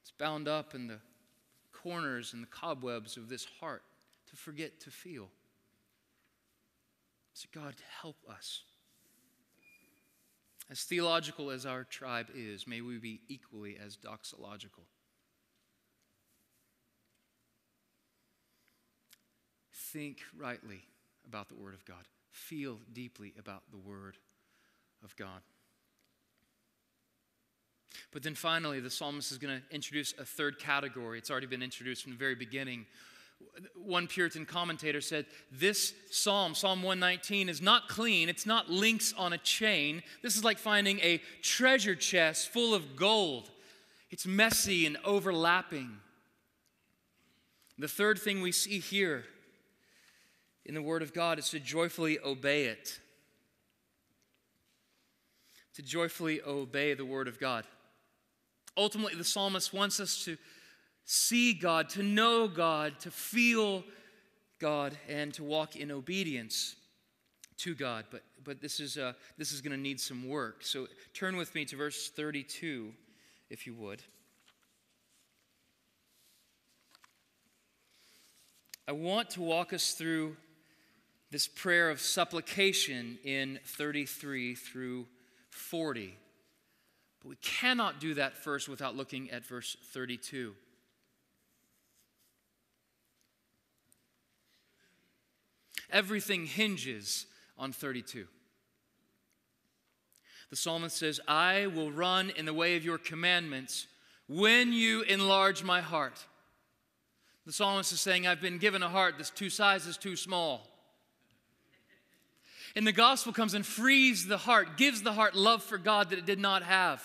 It's 0.01 0.11
bound 0.11 0.47
up 0.47 0.73
in 0.73 0.87
the 0.87 0.99
corners 1.71 2.33
and 2.33 2.41
the 2.41 2.47
cobwebs 2.47 3.17
of 3.17 3.29
this 3.29 3.45
heart 3.59 3.83
to 4.31 4.35
forget 4.35 4.79
to 4.81 4.89
feel. 4.89 5.29
So, 7.33 7.47
God, 7.53 7.75
help 8.01 8.17
us. 8.27 8.63
As 10.69 10.81
theological 10.81 11.51
as 11.51 11.65
our 11.65 11.83
tribe 11.83 12.27
is, 12.35 12.67
may 12.67 12.81
we 12.81 12.97
be 12.97 13.21
equally 13.29 13.77
as 13.77 13.95
doxological. 13.95 14.85
Think 19.97 20.19
rightly 20.37 20.83
about 21.27 21.49
the 21.49 21.55
Word 21.55 21.73
of 21.73 21.83
God, 21.83 22.05
feel 22.29 22.77
deeply 22.93 23.33
about 23.39 23.63
the 23.71 23.79
Word 23.79 24.15
of 25.03 25.15
God. 25.15 25.41
But 28.13 28.21
then 28.21 28.35
finally, 28.35 28.79
the 28.79 28.91
psalmist 28.91 29.31
is 29.31 29.39
going 29.39 29.59
to 29.59 29.75
introduce 29.75 30.13
a 30.19 30.23
third 30.23 30.59
category. 30.59 31.17
It's 31.17 31.31
already 31.31 31.47
been 31.47 31.63
introduced 31.63 32.03
from 32.03 32.11
the 32.11 32.17
very 32.19 32.35
beginning. 32.35 32.85
One 33.73 34.05
Puritan 34.05 34.45
commentator 34.45 35.01
said, 35.01 35.25
This 35.51 35.95
psalm, 36.11 36.53
Psalm 36.53 36.83
119, 36.83 37.49
is 37.49 37.59
not 37.59 37.89
clean. 37.89 38.29
It's 38.29 38.45
not 38.45 38.69
links 38.69 39.15
on 39.17 39.33
a 39.33 39.39
chain. 39.39 40.03
This 40.21 40.37
is 40.37 40.43
like 40.43 40.59
finding 40.59 40.99
a 40.99 41.19
treasure 41.41 41.95
chest 41.95 42.49
full 42.49 42.75
of 42.75 42.95
gold. 42.95 43.49
It's 44.11 44.27
messy 44.27 44.85
and 44.85 44.97
overlapping. 45.03 45.89
The 47.79 47.87
third 47.87 48.19
thing 48.19 48.41
we 48.41 48.51
see 48.51 48.77
here 48.77 49.23
in 50.67 50.73
the 50.73 50.81
Word 50.81 51.01
of 51.01 51.13
God 51.13 51.39
is 51.39 51.49
to 51.49 51.59
joyfully 51.59 52.19
obey 52.19 52.65
it. 52.65 52.99
To 55.75 55.81
joyfully 55.81 56.41
obey 56.45 56.93
the 56.93 57.05
Word 57.05 57.27
of 57.27 57.39
God. 57.39 57.65
Ultimately, 58.75 59.15
the 59.15 59.23
psalmist 59.23 59.73
wants 59.73 59.99
us 59.99 60.23
to 60.25 60.37
see 61.05 61.53
God, 61.53 61.89
to 61.89 62.03
know 62.03 62.47
God, 62.47 62.99
to 62.99 63.11
feel 63.11 63.83
God, 64.59 64.95
and 65.07 65.33
to 65.35 65.43
walk 65.43 65.77
in 65.77 65.89
obedience 65.89 66.75
to 67.59 67.73
God. 67.73 68.05
But, 68.11 68.23
but 68.43 68.61
this 68.61 68.81
is, 68.81 68.97
uh, 68.97 69.13
this 69.37 69.53
is 69.53 69.61
going 69.61 69.71
to 69.71 69.81
need 69.81 70.01
some 70.01 70.27
work. 70.27 70.57
So 70.63 70.87
turn 71.13 71.37
with 71.37 71.55
me 71.55 71.63
to 71.65 71.77
verse 71.77 72.09
32, 72.09 72.91
if 73.49 73.65
you 73.65 73.73
would. 73.75 74.03
I 78.85 78.91
want 78.91 79.29
to 79.31 79.41
walk 79.41 79.73
us 79.73 79.91
through 79.91 80.35
this 81.31 81.47
prayer 81.47 81.89
of 81.89 81.99
supplication 81.99 83.17
in 83.23 83.59
33 83.65 84.55
through 84.55 85.07
40. 85.49 86.15
But 87.21 87.29
we 87.29 87.35
cannot 87.37 87.99
do 87.99 88.13
that 88.13 88.37
first 88.37 88.69
without 88.69 88.95
looking 88.95 89.29
at 89.31 89.45
verse 89.45 89.75
32. 89.91 90.53
Everything 95.91 96.45
hinges 96.45 97.25
on 97.57 97.71
32. 97.71 98.27
The 100.49 100.55
psalmist 100.55 100.97
says, 100.97 101.19
I 101.27 101.67
will 101.67 101.91
run 101.91 102.31
in 102.31 102.45
the 102.45 102.53
way 102.53 102.77
of 102.77 102.85
your 102.85 102.97
commandments 102.97 103.87
when 104.27 104.71
you 104.71 105.01
enlarge 105.03 105.63
my 105.63 105.81
heart. 105.81 106.25
The 107.45 107.53
psalmist 107.53 107.91
is 107.91 108.01
saying, 108.01 108.27
I've 108.27 108.41
been 108.41 108.57
given 108.57 108.83
a 108.83 108.89
heart 108.89 109.15
that's 109.17 109.29
two 109.29 109.49
sizes 109.49 109.97
too 109.97 110.15
small. 110.15 110.76
And 112.77 112.85
the 112.85 112.91
gospel 112.91 113.33
comes 113.33 113.55
and 113.55 113.65
frees 113.65 114.27
the 114.27 114.37
heart, 114.37 114.77
gives 114.77 115.01
the 115.01 115.11
heart 115.11 115.33
love 115.33 115.63
for 115.63 115.79
God 115.79 116.11
that 116.11 116.19
it 116.19 116.27
did 116.27 116.37
not 116.37 116.61
have. 116.61 117.03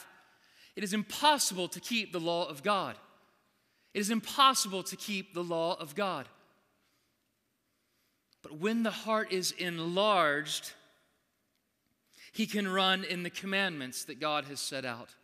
It 0.77 0.85
is 0.85 0.93
impossible 0.93 1.67
to 1.69 1.81
keep 1.81 2.13
the 2.13 2.21
law 2.21 2.47
of 2.47 2.63
God. 2.63 2.95
It 3.95 4.01
is 4.01 4.11
impossible 4.11 4.83
to 4.83 4.97
keep 4.97 5.33
the 5.33 5.43
law 5.43 5.75
of 5.81 5.95
God. 5.95 6.29
But 8.43 8.59
when 8.59 8.83
the 8.83 8.91
heart 8.91 9.33
is 9.33 9.53
enlarged, 9.53 10.75
he 12.33 12.45
can 12.45 12.69
run 12.69 13.03
in 13.03 13.23
the 13.23 13.31
commandments 13.31 14.05
that 14.05 14.21
God 14.21 14.45
has 14.45 14.61
set 14.61 14.85
out. 14.85 15.15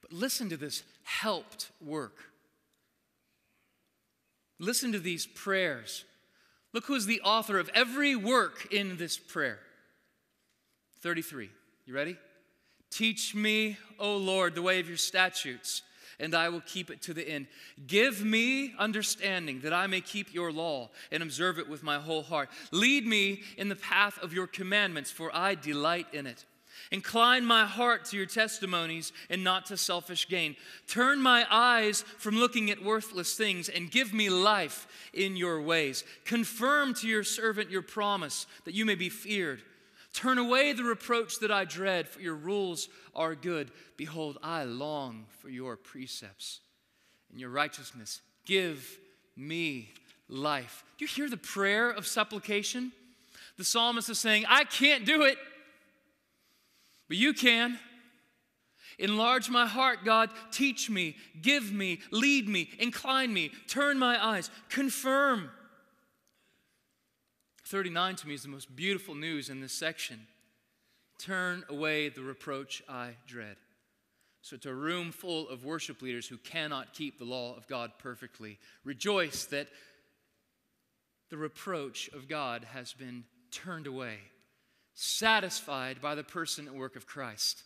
But 0.00 0.14
listen 0.14 0.48
to 0.48 0.56
this 0.56 0.82
helped 1.02 1.70
work. 1.84 2.16
Listen 4.58 4.92
to 4.92 4.98
these 4.98 5.26
prayers. 5.26 6.06
Look 6.72 6.84
who's 6.86 7.06
the 7.06 7.20
author 7.22 7.58
of 7.58 7.70
every 7.74 8.14
work 8.14 8.72
in 8.72 8.96
this 8.96 9.16
prayer. 9.16 9.58
33. 11.00 11.50
You 11.86 11.94
ready? 11.94 12.16
Teach 12.90 13.34
me, 13.34 13.76
O 13.98 14.16
Lord, 14.16 14.54
the 14.54 14.62
way 14.62 14.80
of 14.80 14.88
your 14.88 14.96
statutes, 14.96 15.82
and 16.18 16.34
I 16.34 16.48
will 16.48 16.62
keep 16.62 16.90
it 16.90 17.02
to 17.02 17.14
the 17.14 17.26
end. 17.26 17.46
Give 17.86 18.24
me 18.24 18.74
understanding 18.78 19.60
that 19.60 19.72
I 19.72 19.86
may 19.86 20.00
keep 20.00 20.32
your 20.34 20.52
law 20.52 20.90
and 21.12 21.22
observe 21.22 21.58
it 21.58 21.68
with 21.68 21.82
my 21.82 21.98
whole 21.98 22.22
heart. 22.22 22.50
Lead 22.70 23.06
me 23.06 23.42
in 23.56 23.68
the 23.68 23.76
path 23.76 24.18
of 24.22 24.32
your 24.32 24.46
commandments, 24.46 25.10
for 25.10 25.34
I 25.34 25.54
delight 25.54 26.06
in 26.12 26.26
it. 26.26 26.44
Incline 26.90 27.44
my 27.44 27.66
heart 27.66 28.06
to 28.06 28.16
your 28.16 28.26
testimonies 28.26 29.12
and 29.28 29.44
not 29.44 29.66
to 29.66 29.76
selfish 29.76 30.28
gain. 30.28 30.56
Turn 30.86 31.20
my 31.20 31.46
eyes 31.50 32.02
from 32.18 32.36
looking 32.36 32.70
at 32.70 32.82
worthless 32.82 33.34
things 33.34 33.68
and 33.68 33.90
give 33.90 34.14
me 34.14 34.30
life 34.30 34.86
in 35.12 35.36
your 35.36 35.60
ways. 35.60 36.04
Confirm 36.24 36.94
to 36.94 37.06
your 37.06 37.24
servant 37.24 37.70
your 37.70 37.82
promise 37.82 38.46
that 38.64 38.74
you 38.74 38.86
may 38.86 38.94
be 38.94 39.10
feared. 39.10 39.62
Turn 40.14 40.38
away 40.38 40.72
the 40.72 40.84
reproach 40.84 41.38
that 41.40 41.50
I 41.50 41.64
dread, 41.64 42.08
for 42.08 42.20
your 42.20 42.34
rules 42.34 42.88
are 43.14 43.34
good. 43.34 43.70
Behold, 43.96 44.38
I 44.42 44.64
long 44.64 45.26
for 45.40 45.50
your 45.50 45.76
precepts 45.76 46.60
and 47.30 47.38
your 47.38 47.50
righteousness. 47.50 48.22
Give 48.46 48.98
me 49.36 49.90
life. 50.28 50.84
Do 50.96 51.04
you 51.04 51.08
hear 51.08 51.28
the 51.28 51.36
prayer 51.36 51.90
of 51.90 52.06
supplication? 52.06 52.92
The 53.58 53.64
psalmist 53.64 54.08
is 54.08 54.18
saying, 54.18 54.46
I 54.48 54.64
can't 54.64 55.04
do 55.04 55.22
it, 55.22 55.36
but 57.08 57.16
you 57.16 57.32
can. 57.32 57.78
Enlarge 58.98 59.48
my 59.48 59.66
heart, 59.66 60.04
God. 60.04 60.30
Teach 60.50 60.90
me, 60.90 61.16
give 61.40 61.72
me, 61.72 62.00
lead 62.10 62.48
me, 62.48 62.68
incline 62.78 63.32
me, 63.32 63.52
turn 63.68 63.98
my 63.98 64.22
eyes, 64.24 64.50
confirm 64.68 65.50
39 67.68 68.16
to 68.16 68.28
me 68.28 68.32
is 68.32 68.42
the 68.42 68.48
most 68.48 68.74
beautiful 68.74 69.14
news 69.14 69.50
in 69.50 69.60
this 69.60 69.74
section. 69.74 70.26
Turn 71.18 71.64
away 71.68 72.08
the 72.08 72.22
reproach 72.22 72.82
I 72.88 73.10
dread. 73.26 73.56
So, 74.40 74.56
to 74.56 74.70
a 74.70 74.74
room 74.74 75.12
full 75.12 75.46
of 75.50 75.66
worship 75.66 76.00
leaders 76.00 76.26
who 76.26 76.38
cannot 76.38 76.94
keep 76.94 77.18
the 77.18 77.26
law 77.26 77.54
of 77.54 77.68
God 77.68 77.90
perfectly, 77.98 78.58
rejoice 78.84 79.44
that 79.46 79.68
the 81.28 81.36
reproach 81.36 82.08
of 82.14 82.26
God 82.26 82.64
has 82.72 82.94
been 82.94 83.24
turned 83.50 83.86
away, 83.86 84.16
satisfied 85.00 86.00
by 86.02 86.16
the 86.16 86.24
person 86.24 86.66
and 86.66 86.76
work 86.76 86.96
of 86.96 87.06
Christ. 87.06 87.62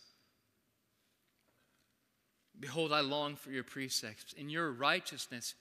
Behold, 2.59 2.93
I 2.93 2.99
long 2.99 3.35
for 3.35 3.49
your 3.49 3.63
precepts. 3.63 4.33
In 4.33 4.51
your 4.51 4.71
righteousness, 4.71 5.55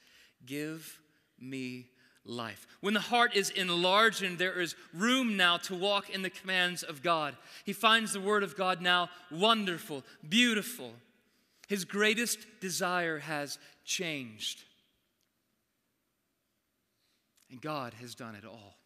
give 0.44 1.00
me 1.40 1.86
life. 2.26 2.66
When 2.82 2.92
the 2.92 3.00
heart 3.00 3.34
is 3.34 3.48
enlarged 3.48 4.22
and 4.22 4.36
there 4.36 4.60
is 4.60 4.76
room 4.92 5.38
now 5.38 5.56
to 5.58 5.74
walk 5.74 6.10
in 6.10 6.20
the 6.20 6.28
commands 6.28 6.82
of 6.82 7.02
God, 7.02 7.36
he 7.64 7.72
finds 7.72 8.12
the 8.12 8.20
Word 8.20 8.42
of 8.42 8.54
God 8.54 8.82
now 8.82 9.08
wonderful, 9.30 10.04
beautiful. 10.28 10.92
His 11.68 11.86
greatest 11.86 12.38
desire 12.60 13.20
has 13.20 13.58
changed. 13.86 14.62
And 17.50 17.62
God 17.62 17.94
has 17.94 18.14
done 18.14 18.34
it 18.34 18.44
all. 18.44 18.76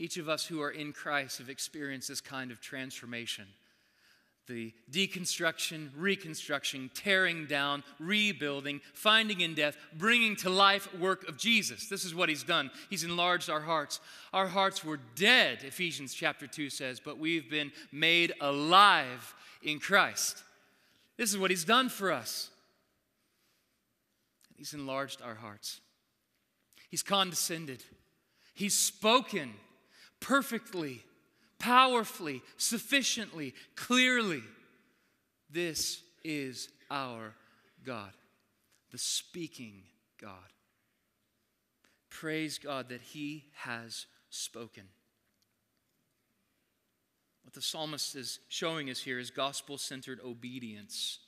Each 0.00 0.16
of 0.16 0.30
us 0.30 0.46
who 0.46 0.62
are 0.62 0.70
in 0.70 0.94
Christ 0.94 1.38
have 1.38 1.50
experienced 1.50 2.08
this 2.08 2.22
kind 2.22 2.50
of 2.50 2.60
transformation 2.60 3.46
the 4.48 4.72
deconstruction, 4.90 5.90
reconstruction, 5.96 6.90
tearing 6.92 7.46
down, 7.46 7.84
rebuilding, 8.00 8.80
finding 8.94 9.42
in 9.42 9.54
death, 9.54 9.76
bringing 9.96 10.34
to 10.34 10.50
life 10.50 10.92
work 10.98 11.28
of 11.28 11.38
Jesus. 11.38 11.88
This 11.88 12.04
is 12.04 12.16
what 12.16 12.28
he's 12.28 12.42
done. 12.42 12.68
He's 12.88 13.04
enlarged 13.04 13.48
our 13.48 13.60
hearts. 13.60 14.00
Our 14.32 14.48
hearts 14.48 14.84
were 14.84 14.98
dead, 15.14 15.58
Ephesians 15.62 16.12
chapter 16.12 16.48
2 16.48 16.68
says, 16.68 16.98
but 16.98 17.16
we've 17.16 17.48
been 17.48 17.70
made 17.92 18.32
alive 18.40 19.36
in 19.62 19.78
Christ. 19.78 20.42
This 21.16 21.30
is 21.30 21.38
what 21.38 21.50
he's 21.50 21.64
done 21.64 21.88
for 21.88 22.10
us. 22.10 22.50
He's 24.56 24.74
enlarged 24.74 25.22
our 25.22 25.36
hearts. 25.36 25.80
He's 26.88 27.04
condescended. 27.04 27.84
He's 28.52 28.74
spoken 28.74 29.52
perfectly 30.20 31.02
powerfully, 31.60 32.42
sufficiently, 32.56 33.54
clearly. 33.76 34.42
This 35.48 36.02
is 36.24 36.68
our 36.90 37.34
God, 37.84 38.12
the 38.90 38.98
speaking 38.98 39.82
God. 40.20 40.32
Praise 42.08 42.58
God 42.58 42.88
that 42.88 43.02
He 43.02 43.44
has 43.54 44.06
spoken. 44.30 44.84
What 47.44 47.54
the 47.54 47.62
psalmist 47.62 48.16
is 48.16 48.40
showing 48.48 48.90
us 48.90 49.00
here 49.00 49.18
is 49.18 49.30
gospel 49.30 49.78
centered 49.78 50.20
obedience. 50.24 51.18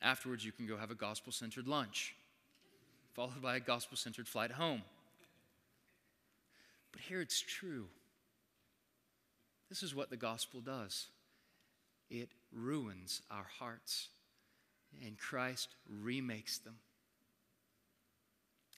Afterwards, 0.00 0.44
you 0.44 0.52
can 0.52 0.66
go 0.66 0.76
have 0.76 0.90
a 0.90 0.96
gospel 0.96 1.32
centered 1.32 1.68
lunch, 1.68 2.14
followed 3.14 3.40
by 3.40 3.56
a 3.56 3.60
gospel 3.60 3.96
centered 3.96 4.26
flight 4.26 4.52
home. 4.52 4.82
But 6.92 7.00
here 7.00 7.20
it's 7.20 7.40
true. 7.40 7.86
This 9.68 9.82
is 9.82 9.94
what 9.94 10.10
the 10.10 10.16
gospel 10.16 10.60
does 10.60 11.06
it 12.10 12.28
ruins 12.52 13.22
our 13.30 13.46
hearts, 13.58 14.08
and 15.02 15.16
Christ 15.16 15.70
remakes 15.88 16.58
them. 16.58 16.74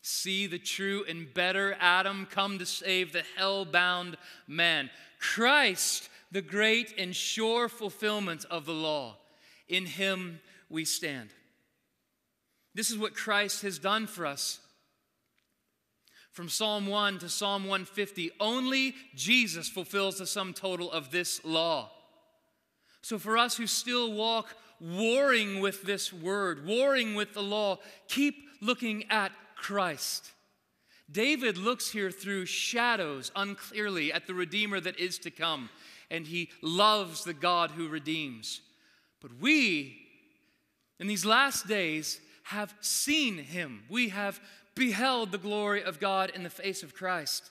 See 0.03 0.46
the 0.46 0.59
true 0.59 1.05
and 1.09 1.33
better 1.35 1.77
Adam 1.81 2.29
come 2.31 2.59
to 2.59 2.66
save 2.66 3.12
the 3.12 3.24
hell 3.37 3.64
bound 3.64 4.16
man. 4.46 4.90
Christ, 5.18 6.09
the 6.31 6.42
great 6.42 6.94
and 6.96 7.16
sure 7.16 7.68
fulfillment 7.68 8.44
of 8.50 8.66
the 8.66 8.74
law. 8.74 9.16
In 9.66 9.87
him 9.87 10.40
we 10.68 10.85
stand. 10.85 11.31
This 12.74 12.90
is 12.90 12.98
what 12.98 13.14
Christ 13.14 13.62
has 13.62 13.79
done 13.79 14.07
for 14.07 14.27
us 14.27 14.61
from 16.35 16.49
Psalm 16.49 16.88
1 16.88 17.20
to 17.20 17.29
Psalm 17.29 17.62
150, 17.62 18.33
only 18.40 18.97
Jesus 19.14 19.68
fulfills 19.68 20.18
the 20.18 20.27
sum 20.27 20.53
total 20.53 20.90
of 20.90 21.12
this 21.12 21.42
law. 21.44 21.92
So, 23.03 23.20
for 23.20 23.38
us 23.38 23.57
who 23.57 23.68
still 23.68 24.12
walk 24.12 24.49
warring 24.81 25.61
with 25.61 25.83
this 25.83 26.12
word, 26.12 26.66
warring 26.66 27.14
with 27.14 27.35
the 27.35 27.42
law, 27.42 27.79
keep 28.09 28.35
looking 28.61 29.05
at 29.11 29.31
Christ. 29.55 30.33
David 31.09 31.57
looks 31.57 31.90
here 31.90 32.11
through 32.11 32.47
shadows 32.47 33.31
unclearly 33.37 34.12
at 34.12 34.27
the 34.27 34.35
Redeemer 34.35 34.81
that 34.81 34.99
is 34.99 35.18
to 35.18 35.31
come, 35.31 35.70
and 36.11 36.27
he 36.27 36.51
loves 36.62 37.23
the 37.23 37.35
God 37.35 37.70
who 37.70 37.87
redeems. 37.87 38.61
But 39.23 39.38
we, 39.40 39.97
in 40.99 41.07
these 41.07 41.25
last 41.25 41.68
days, 41.68 42.20
have 42.44 42.75
seen 42.81 43.38
him. 43.38 43.85
We 43.88 44.09
have 44.09 44.40
beheld 44.75 45.33
the 45.33 45.39
glory 45.39 45.83
of 45.83 46.01
God 46.01 46.31
in 46.35 46.42
the 46.42 46.51
face 46.51 46.83
of 46.83 46.94
Christ. 46.94 47.51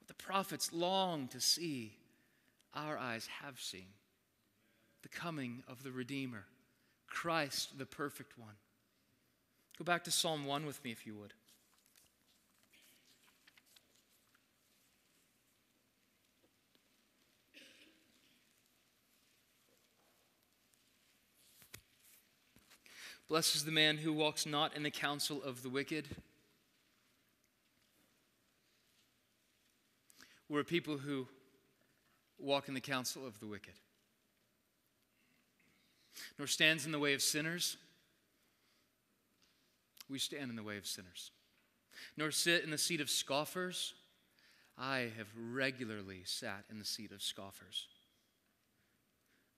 What 0.00 0.08
the 0.08 0.22
prophets 0.22 0.72
long 0.72 1.28
to 1.28 1.40
see, 1.40 1.92
our 2.74 2.98
eyes 2.98 3.28
have 3.42 3.60
seen 3.60 3.86
the 5.02 5.08
coming 5.08 5.62
of 5.68 5.82
the 5.82 5.92
Redeemer, 5.92 6.46
Christ, 7.06 7.78
the 7.78 7.84
perfect 7.84 8.38
one. 8.38 8.54
Go 9.78 9.84
back 9.84 10.04
to 10.04 10.10
Psalm 10.10 10.46
1 10.46 10.64
with 10.64 10.82
me, 10.82 10.92
if 10.92 11.06
you 11.06 11.14
would. 11.14 11.34
Blessed 23.28 23.56
is 23.56 23.64
the 23.64 23.72
man 23.72 23.98
who 23.98 24.12
walks 24.12 24.46
not 24.46 24.76
in 24.76 24.82
the 24.82 24.90
counsel 24.90 25.42
of 25.42 25.62
the 25.62 25.68
wicked 25.68 26.08
We're 30.54 30.62
people 30.62 30.98
who 30.98 31.26
walk 32.38 32.68
in 32.68 32.74
the 32.74 32.80
counsel 32.80 33.26
of 33.26 33.40
the 33.40 33.46
wicked, 33.48 33.74
nor 36.38 36.46
stands 36.46 36.86
in 36.86 36.92
the 36.92 36.98
way 37.00 37.12
of 37.12 37.22
sinners, 37.22 37.76
we 40.08 40.20
stand 40.20 40.50
in 40.50 40.56
the 40.56 40.62
way 40.62 40.76
of 40.76 40.86
sinners, 40.86 41.32
nor 42.16 42.30
sit 42.30 42.62
in 42.62 42.70
the 42.70 42.78
seat 42.78 43.00
of 43.00 43.10
scoffers. 43.10 43.94
I 44.78 45.10
have 45.18 45.26
regularly 45.36 46.20
sat 46.24 46.62
in 46.70 46.78
the 46.78 46.84
seat 46.84 47.10
of 47.10 47.20
scoffers. 47.20 47.88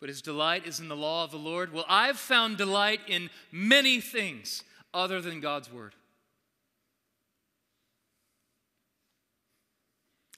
But 0.01 0.09
his 0.09 0.23
delight 0.23 0.67
is 0.67 0.81
in 0.81 0.89
the 0.89 0.97
law 0.97 1.25
of 1.25 1.31
the 1.31 1.37
Lord. 1.37 1.75
Well, 1.75 1.85
I've 1.91 2.17
found 2.17 2.57
delight 2.57 3.01
in 3.07 3.29
many 3.53 4.01
things 4.01 4.65
other 4.95 5.21
than 5.21 5.41
God's 5.41 5.71
word. 5.71 5.95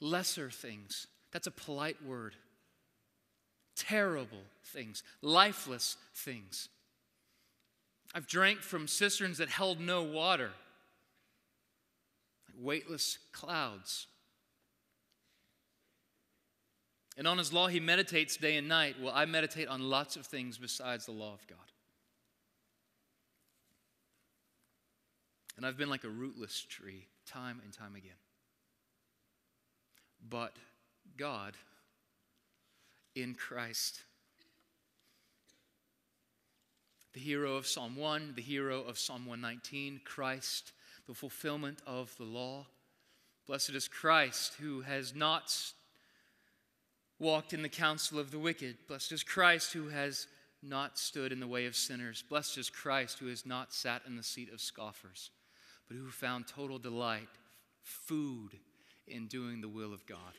Lesser 0.00 0.50
things. 0.50 1.06
That's 1.32 1.46
a 1.46 1.50
polite 1.50 2.04
word. 2.04 2.34
Terrible 3.76 4.42
things. 4.64 5.02
Lifeless 5.22 5.96
things. 6.14 6.68
I've 8.14 8.26
drank 8.26 8.60
from 8.60 8.88
cisterns 8.88 9.38
that 9.38 9.48
held 9.48 9.80
no 9.80 10.02
water, 10.02 10.50
like 12.48 12.64
weightless 12.64 13.18
clouds. 13.32 14.06
And 17.16 17.26
on 17.26 17.36
his 17.36 17.52
law, 17.52 17.66
he 17.66 17.80
meditates 17.80 18.36
day 18.36 18.56
and 18.56 18.68
night. 18.68 18.96
Well, 19.02 19.12
I 19.14 19.26
meditate 19.26 19.68
on 19.68 19.82
lots 19.82 20.16
of 20.16 20.24
things 20.24 20.56
besides 20.56 21.04
the 21.06 21.12
law 21.12 21.34
of 21.34 21.46
God. 21.48 21.58
And 25.56 25.66
I've 25.66 25.76
been 25.76 25.90
like 25.90 26.04
a 26.04 26.08
rootless 26.08 26.64
tree 26.68 27.06
time 27.26 27.60
and 27.64 27.72
time 27.72 27.96
again. 27.96 28.12
But 30.26 30.56
God 31.16 31.54
in 33.14 33.34
Christ. 33.34 34.02
The 37.14 37.20
hero 37.20 37.56
of 37.56 37.66
Psalm 37.66 37.96
1, 37.96 38.34
the 38.36 38.42
hero 38.42 38.82
of 38.82 38.98
Psalm 38.98 39.26
119, 39.26 40.02
Christ, 40.04 40.72
the 41.06 41.14
fulfillment 41.14 41.80
of 41.86 42.14
the 42.16 42.24
law. 42.24 42.66
Blessed 43.46 43.70
is 43.70 43.88
Christ 43.88 44.54
who 44.60 44.82
has 44.82 45.14
not 45.14 45.72
walked 47.18 47.52
in 47.52 47.62
the 47.62 47.68
counsel 47.68 48.18
of 48.18 48.30
the 48.30 48.38
wicked. 48.38 48.76
Blessed 48.86 49.12
is 49.12 49.22
Christ 49.22 49.72
who 49.72 49.88
has 49.88 50.28
not 50.62 50.98
stood 50.98 51.32
in 51.32 51.40
the 51.40 51.46
way 51.46 51.66
of 51.66 51.74
sinners. 51.74 52.22
Blessed 52.28 52.58
is 52.58 52.70
Christ 52.70 53.18
who 53.18 53.28
has 53.28 53.46
not 53.46 53.72
sat 53.72 54.02
in 54.06 54.16
the 54.16 54.22
seat 54.22 54.52
of 54.52 54.60
scoffers, 54.60 55.30
but 55.88 55.96
who 55.96 56.10
found 56.10 56.46
total 56.46 56.78
delight, 56.78 57.28
food 57.82 58.58
in 59.10 59.26
doing 59.26 59.60
the 59.60 59.68
will 59.68 59.92
of 59.92 60.06
God. 60.06 60.34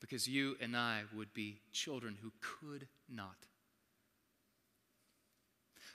Because 0.00 0.28
you 0.28 0.56
and 0.60 0.76
I 0.76 1.02
would 1.14 1.32
be 1.32 1.60
children 1.72 2.16
who 2.20 2.32
could 2.40 2.86
not. 3.08 3.46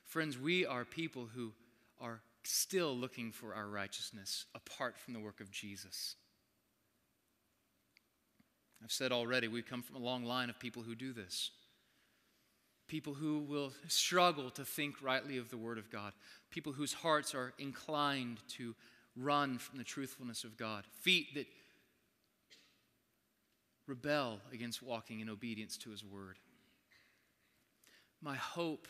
Friends, 0.06 0.38
we 0.38 0.66
are 0.66 0.84
people 0.84 1.30
who 1.34 1.54
are 2.00 2.22
still 2.44 2.96
looking 2.96 3.32
for 3.32 3.54
our 3.54 3.68
righteousness 3.68 4.46
apart 4.56 4.98
from 4.98 5.14
the 5.14 5.20
work 5.20 5.40
of 5.40 5.52
Jesus. 5.52 6.16
I've 8.84 8.92
said 8.92 9.12
already, 9.12 9.48
we 9.48 9.62
come 9.62 9.84
from 9.84 9.96
a 9.96 10.00
long 10.00 10.26
line 10.26 10.50
of 10.50 10.60
people 10.60 10.82
who 10.82 10.96
do 10.96 11.14
this. 11.14 11.52
People 12.88 13.14
who 13.14 13.40
will 13.40 13.72
struggle 13.88 14.50
to 14.50 14.66
think 14.66 14.96
rightly 15.02 15.38
of 15.38 15.50
the 15.50 15.58
Word 15.58 15.78
of 15.78 15.92
God. 15.92 16.14
People 16.50 16.74
whose 16.74 16.92
hearts 16.94 17.36
are 17.36 17.54
inclined 17.60 18.40
to 18.50 18.76
run 19.16 19.58
from 19.58 19.78
the 19.78 19.84
truthfulness 19.84 20.44
of 20.44 20.58
God. 20.58 20.86
Feet 21.02 21.28
that 21.36 21.48
rebel 23.92 24.40
against 24.54 24.82
walking 24.82 25.20
in 25.20 25.30
obedience 25.30 25.76
to 25.76 25.90
His 25.90 26.02
Word. 26.02 26.40
My 28.22 28.36
hope 28.36 28.88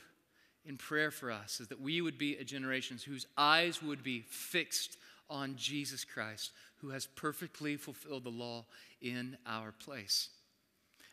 in 0.64 0.78
prayer 0.78 1.10
for 1.10 1.32
us 1.32 1.60
is 1.60 1.70
that 1.70 1.82
we 1.82 2.02
would 2.02 2.20
be 2.20 2.36
a 2.36 2.44
generation 2.44 3.00
whose 3.04 3.26
eyes 3.36 3.82
would 3.82 4.04
be 4.04 4.22
fixed 4.22 4.98
on 5.28 5.56
Jesus 5.56 6.04
Christ, 6.06 6.52
who 6.82 6.90
has 6.90 7.08
perfectly 7.08 7.78
fulfilled 7.78 8.26
the 8.26 8.30
law 8.30 8.66
in 9.02 9.38
our 9.48 9.72
place, 9.72 10.30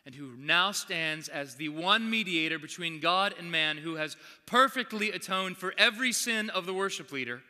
and 0.05 0.13
who 0.13 0.35
now 0.37 0.71
stands 0.71 1.27
as 1.27 1.55
the 1.55 1.69
one 1.69 2.11
mediator 2.11 2.59
between 2.59 2.99
God 2.99 3.33
and 3.39 3.49
man, 3.49 3.77
who 3.77 3.95
has 3.95 4.17
perfectly 4.45 5.09
atoned 5.11 5.57
for 5.57 5.73
every 5.79 6.11
sin 6.11 6.51
of 6.51 6.67
the 6.67 6.75
worship 6.75 7.11
leader, 7.11 7.41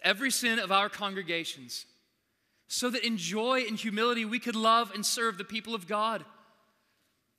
every 0.00 0.30
sin 0.30 0.58
of 0.58 0.72
our 0.72 0.88
congregations, 0.88 1.84
so 2.68 2.90
that 2.90 3.06
in 3.06 3.16
joy 3.16 3.64
and 3.66 3.78
humility 3.78 4.24
we 4.24 4.38
could 4.38 4.56
love 4.56 4.92
and 4.94 5.04
serve 5.04 5.38
the 5.38 5.44
people 5.44 5.74
of 5.74 5.86
God. 5.86 6.24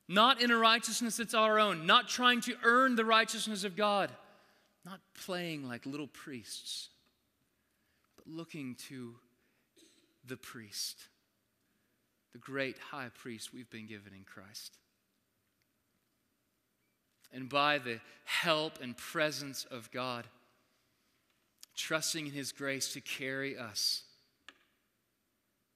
Not 0.08 0.42
in 0.42 0.52
a 0.52 0.58
righteousness 0.58 1.18
that's 1.18 1.34
our 1.34 1.60
own, 1.60 1.86
not 1.86 2.08
trying 2.08 2.42
to 2.42 2.56
earn 2.64 2.96
the 2.96 3.04
righteousness 3.04 3.66
of 3.66 3.76
God, 3.76 4.10
not 4.86 5.02
playing 5.14 5.68
like 5.68 5.86
little 5.86 6.08
priests 6.08 6.90
but 8.18 8.28
looking 8.28 8.76
to 8.90 9.16
the 10.26 10.38
priest, 10.38 10.98
the 12.34 12.40
great 12.40 12.78
high 12.78 13.10
priest 13.14 13.54
we've 13.54 13.70
been 13.70 13.88
given 13.88 14.14
in 14.14 14.24
Christ. 14.24 14.78
And 17.32 17.48
by 17.50 17.78
the 17.78 18.00
help 18.26 18.82
and 18.82 18.96
presence 18.98 19.66
of 19.70 19.92
God, 19.92 20.26
trusting 21.76 22.28
in 22.28 22.34
His 22.34 22.52
grace 22.52 22.94
to 22.94 23.02
carry 23.02 23.58
us 23.58 24.04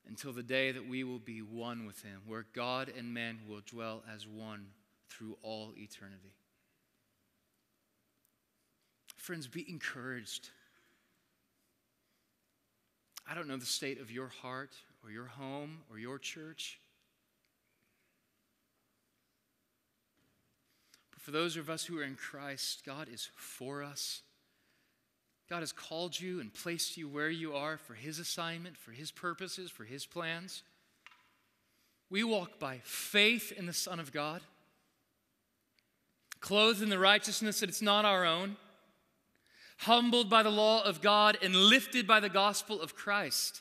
until 0.08 0.34
the 0.34 0.44
day 0.44 0.72
that 0.72 0.88
we 0.88 1.04
will 1.04 1.20
be 1.20 1.42
one 1.42 1.86
with 1.86 2.02
Him, 2.02 2.22
where 2.26 2.46
God 2.54 2.92
and 2.96 3.14
man 3.14 3.40
will 3.48 3.62
dwell 3.66 4.04
as 4.14 4.28
one 4.28 4.68
through 5.10 5.38
all 5.44 5.74
eternity. 5.78 6.34
Friends, 9.18 9.48
be 9.48 9.70
encouraged. 9.70 10.50
I 13.30 13.36
don't 13.36 13.48
know 13.48 13.58
the 13.58 13.66
state 13.66 14.02
of 14.02 14.12
your 14.12 14.30
heart 14.30 14.76
or 15.04 15.12
your 15.12 15.28
home 15.28 15.80
or 15.90 16.00
your 16.00 16.18
church. 16.18 16.80
But 21.12 21.22
for 21.22 21.32
those 21.32 21.56
of 21.56 21.70
us 21.70 21.86
who 21.86 22.00
are 22.00 22.04
in 22.04 22.16
Christ, 22.16 22.82
God 22.86 23.08
is 23.12 23.30
for 23.36 23.84
us. 23.84 24.24
God 25.52 25.64
has 25.64 25.74
called 25.74 26.18
you 26.18 26.40
and 26.40 26.54
placed 26.54 26.96
you 26.96 27.10
where 27.10 27.30
you 27.30 27.54
are 27.56 27.76
for 27.76 27.94
His 27.94 28.20
assignment, 28.20 28.78
for 28.78 28.92
His 28.92 29.12
purposes, 29.12 29.70
for 29.70 29.84
His 29.84 30.06
plans. 30.06 30.64
We 32.10 32.24
walk 32.24 32.58
by 32.58 32.80
faith 32.86 33.52
in 33.52 33.66
the 33.66 33.74
Son 33.74 34.00
of 34.00 34.14
God, 34.14 34.40
clothed 36.40 36.82
in 36.82 36.88
the 36.88 36.98
righteousness 36.98 37.60
that 37.60 37.68
it's 37.68 37.82
not 37.82 38.06
our 38.06 38.26
own 38.26 38.56
humbled 39.80 40.30
by 40.30 40.42
the 40.42 40.50
law 40.50 40.86
of 40.86 41.02
God 41.02 41.38
and 41.42 41.54
lifted 41.54 42.08
by 42.08 42.22
the 42.22 42.30
gospel 42.30 42.82
of 42.82 42.96
Christ. 42.96 43.60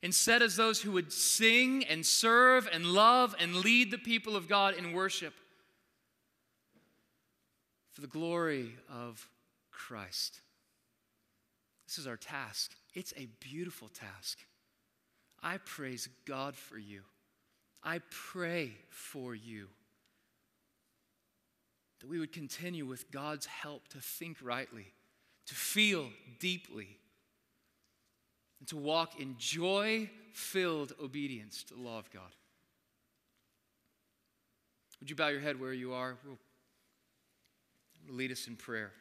Instead, 0.00 0.40
as 0.40 0.56
those 0.56 0.80
who 0.80 0.92
would 0.92 1.12
sing 1.12 1.84
and 1.84 2.06
serve 2.06 2.66
and 2.72 2.86
love 2.86 3.34
and 3.38 3.56
lead 3.56 3.90
the 3.90 3.98
people 3.98 4.34
of 4.34 4.48
God 4.48 4.74
in 4.74 4.94
worship 4.94 5.34
for 7.92 8.00
the 8.00 8.06
glory 8.06 8.76
of 8.88 9.28
Christ. 9.70 10.40
This 11.96 12.02
is 12.02 12.08
our 12.08 12.18
task. 12.18 12.72
It's 12.92 13.14
a 13.16 13.26
beautiful 13.40 13.88
task. 13.88 14.38
I 15.42 15.56
praise 15.56 16.10
God 16.26 16.54
for 16.54 16.76
you. 16.76 17.00
I 17.82 18.00
pray 18.10 18.72
for 18.90 19.34
you 19.34 19.68
that 22.00 22.08
we 22.10 22.18
would 22.18 22.32
continue 22.32 22.84
with 22.84 23.10
God's 23.10 23.46
help 23.46 23.88
to 23.88 23.98
think 23.98 24.36
rightly 24.42 24.92
to 25.46 25.54
feel 25.54 26.08
deeply, 26.40 26.98
and 28.58 28.68
to 28.68 28.76
walk 28.76 29.20
in 29.20 29.36
joy 29.38 30.10
filled 30.32 30.92
obedience 31.02 31.62
to 31.62 31.74
the 31.74 31.80
law 31.80 31.98
of 31.98 32.10
God. 32.10 32.34
Would 35.00 35.08
you 35.08 35.16
bow 35.16 35.28
your 35.28 35.40
head 35.40 35.60
where 35.60 35.72
you 35.72 35.92
are? 35.92 36.16
We'll, 36.24 36.38
lead 38.08 38.30
us 38.30 38.46
in 38.46 38.54
prayer. 38.54 38.92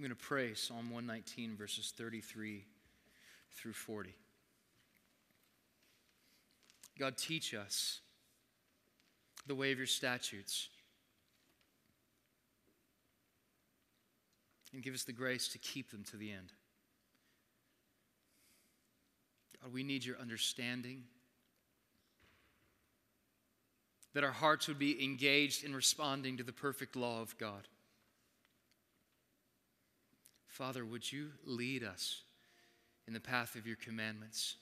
I'm 0.00 0.06
going 0.06 0.16
to 0.16 0.26
pray 0.26 0.54
Psalm 0.54 0.88
119, 0.88 1.58
verses 1.58 1.92
33 1.94 2.64
through 3.52 3.74
40. 3.74 4.14
God, 6.98 7.18
teach 7.18 7.52
us 7.52 8.00
the 9.46 9.54
way 9.54 9.72
of 9.72 9.76
your 9.76 9.86
statutes. 9.86 10.70
And 14.72 14.82
give 14.82 14.94
us 14.94 15.04
the 15.04 15.12
grace 15.12 15.48
to 15.48 15.58
keep 15.58 15.90
them 15.90 16.02
to 16.04 16.16
the 16.16 16.30
end. 16.30 16.50
God, 19.62 19.74
we 19.74 19.82
need 19.82 20.02
your 20.02 20.16
understanding. 20.16 21.02
that 24.14 24.24
our 24.24 24.32
hearts 24.32 24.66
would 24.66 24.78
be 24.78 25.04
engaged 25.04 25.62
in 25.62 25.74
responding 25.74 26.38
to 26.38 26.42
the 26.42 26.52
perfect 26.52 26.96
law 26.96 27.20
of 27.20 27.36
God. 27.36 27.68
Father, 30.50 30.84
would 30.84 31.10
you 31.10 31.28
lead 31.44 31.84
us 31.84 32.22
in 33.06 33.12
the 33.12 33.20
path 33.20 33.54
of 33.54 33.68
your 33.68 33.76
commandments? 33.76 34.56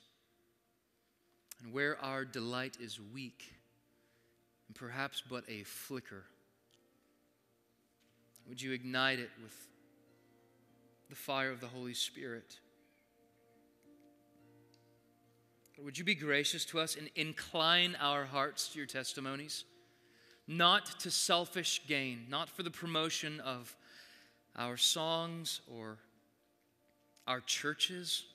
And 1.61 1.73
where 1.73 1.97
our 1.99 2.23
delight 2.23 2.77
is 2.79 2.99
weak, 3.13 3.53
and 4.67 4.75
perhaps 4.75 5.23
but 5.27 5.43
a 5.49 5.63
flicker, 5.63 6.23
would 8.47 8.61
you 8.61 8.71
ignite 8.71 9.19
it 9.19 9.31
with 9.41 9.53
the 11.09 11.15
fire 11.15 11.51
of 11.51 11.59
the 11.59 11.67
Holy 11.67 11.95
Spirit? 11.95 12.59
Would 15.83 15.97
you 15.97 16.03
be 16.03 16.15
gracious 16.15 16.65
to 16.65 16.79
us 16.79 16.95
and 16.95 17.09
incline 17.15 17.97
our 17.99 18.25
hearts 18.25 18.67
to 18.69 18.77
your 18.77 18.85
testimonies? 18.85 19.63
Not 20.47 20.99
to 20.99 21.09
selfish 21.09 21.81
gain, 21.87 22.25
not 22.29 22.49
for 22.49 22.63
the 22.63 22.71
promotion 22.71 23.39
of 23.39 23.75
our 24.59 24.77
songs 24.77 25.61
or 25.73 25.97
our 27.25 27.39
churches. 27.39 28.25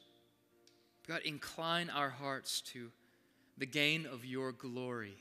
God, 1.06 1.20
incline 1.24 1.90
our 1.90 2.08
hearts 2.08 2.62
to 2.72 2.90
the 3.58 3.66
gain 3.66 4.06
of 4.06 4.24
your 4.24 4.50
glory. 4.50 5.14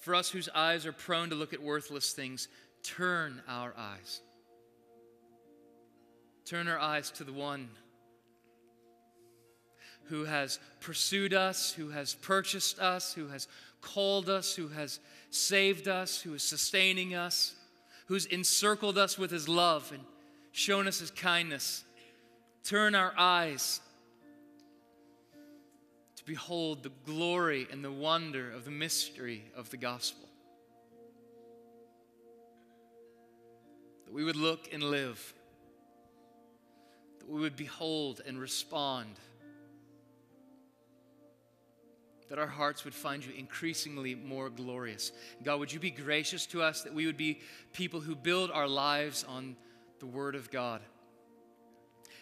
For 0.00 0.14
us 0.14 0.30
whose 0.30 0.48
eyes 0.54 0.86
are 0.86 0.92
prone 0.92 1.30
to 1.30 1.34
look 1.34 1.52
at 1.52 1.60
worthless 1.60 2.12
things, 2.12 2.46
turn 2.84 3.42
our 3.48 3.74
eyes. 3.76 4.22
Turn 6.44 6.68
our 6.68 6.78
eyes 6.78 7.10
to 7.10 7.24
the 7.24 7.32
one 7.32 7.68
who 10.04 10.24
has 10.24 10.58
pursued 10.80 11.34
us, 11.34 11.72
who 11.72 11.90
has 11.90 12.14
purchased 12.14 12.78
us, 12.78 13.12
who 13.12 13.28
has 13.28 13.48
called 13.80 14.28
us, 14.28 14.54
who 14.54 14.68
has 14.68 15.00
saved 15.30 15.88
us, 15.88 16.20
who 16.20 16.34
is 16.34 16.42
sustaining 16.42 17.14
us, 17.14 17.54
who's 18.06 18.26
encircled 18.26 18.98
us 18.98 19.18
with 19.18 19.30
his 19.30 19.48
love 19.48 19.90
and 19.92 20.02
shown 20.52 20.88
us 20.88 21.00
his 21.00 21.10
kindness. 21.10 21.84
Turn 22.64 22.94
our 22.94 23.12
eyes 23.16 23.80
to 26.16 26.24
behold 26.24 26.82
the 26.82 26.92
glory 27.06 27.66
and 27.70 27.84
the 27.84 27.92
wonder 27.92 28.50
of 28.50 28.64
the 28.64 28.70
mystery 28.70 29.44
of 29.56 29.70
the 29.70 29.76
gospel. 29.76 30.28
That 34.06 34.12
we 34.12 34.24
would 34.24 34.36
look 34.36 34.72
and 34.72 34.82
live, 34.82 35.34
that 37.18 37.28
we 37.28 37.40
would 37.40 37.56
behold 37.56 38.22
and 38.26 38.40
respond 38.40 39.18
that 42.28 42.38
our 42.38 42.46
hearts 42.46 42.84
would 42.84 42.94
find 42.94 43.24
you 43.24 43.32
increasingly 43.36 44.14
more 44.14 44.50
glorious. 44.50 45.12
God, 45.42 45.60
would 45.60 45.72
you 45.72 45.80
be 45.80 45.90
gracious 45.90 46.46
to 46.46 46.62
us 46.62 46.82
that 46.82 46.94
we 46.94 47.06
would 47.06 47.16
be 47.16 47.40
people 47.72 48.00
who 48.00 48.14
build 48.14 48.50
our 48.50 48.68
lives 48.68 49.24
on 49.26 49.56
the 49.98 50.06
Word 50.06 50.34
of 50.34 50.50
God? 50.50 50.82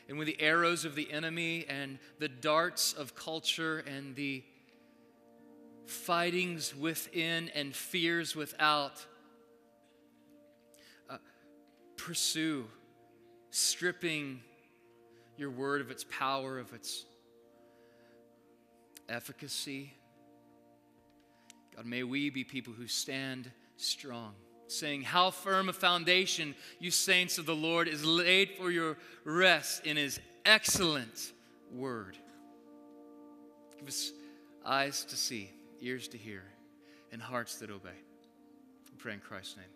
And 0.09 0.19
when 0.19 0.27
the 0.27 0.41
arrows 0.41 0.85
of 0.85 0.95
the 0.95 1.11
enemy 1.11 1.67
and 1.69 1.99
the 2.21 2.29
darts 2.29 2.93
of 2.93 3.17
culture 3.17 3.79
and 3.79 4.15
the 4.15 4.45
fightings 5.87 6.75
within 6.75 7.49
and 7.55 7.75
fears 7.75 8.37
without 8.37 9.05
uh, 11.11 11.17
pursue, 11.97 12.67
stripping 13.51 14.41
your 15.37 15.51
word 15.51 15.81
of 15.81 15.91
its 15.91 16.05
power, 16.05 16.59
of 16.59 16.73
its 16.73 17.05
efficacy. 19.09 19.93
God, 21.75 21.87
may 21.87 22.03
we 22.03 22.31
be 22.31 22.45
people 22.45 22.73
who 22.73 22.87
stand 22.87 23.51
strong, 23.77 24.35
saying, 24.67 25.03
How 25.03 25.31
firm 25.31 25.69
a 25.69 25.73
foundation, 25.73 26.55
you 26.79 26.91
saints 26.91 27.39
of 27.39 27.47
the 27.47 27.55
Lord, 27.55 27.89
is 27.89 28.05
laid 28.05 28.51
for 28.59 28.71
your 28.71 28.97
rest 29.25 29.85
in 29.87 29.97
his 29.97 30.21
excellent 30.45 31.33
word. 31.73 32.17
Give 33.79 33.89
us 33.89 34.13
eyes 34.65 35.05
to 35.05 35.17
see, 35.17 35.51
ears 35.81 36.09
to 36.09 36.19
hear, 36.19 36.45
and 37.13 37.21
hearts 37.21 37.57
that 37.57 37.71
obey. 37.71 37.91
I 37.91 38.97
pray 38.99 39.15
in 39.15 39.21
Christ's 39.21 39.57
name. 39.57 39.76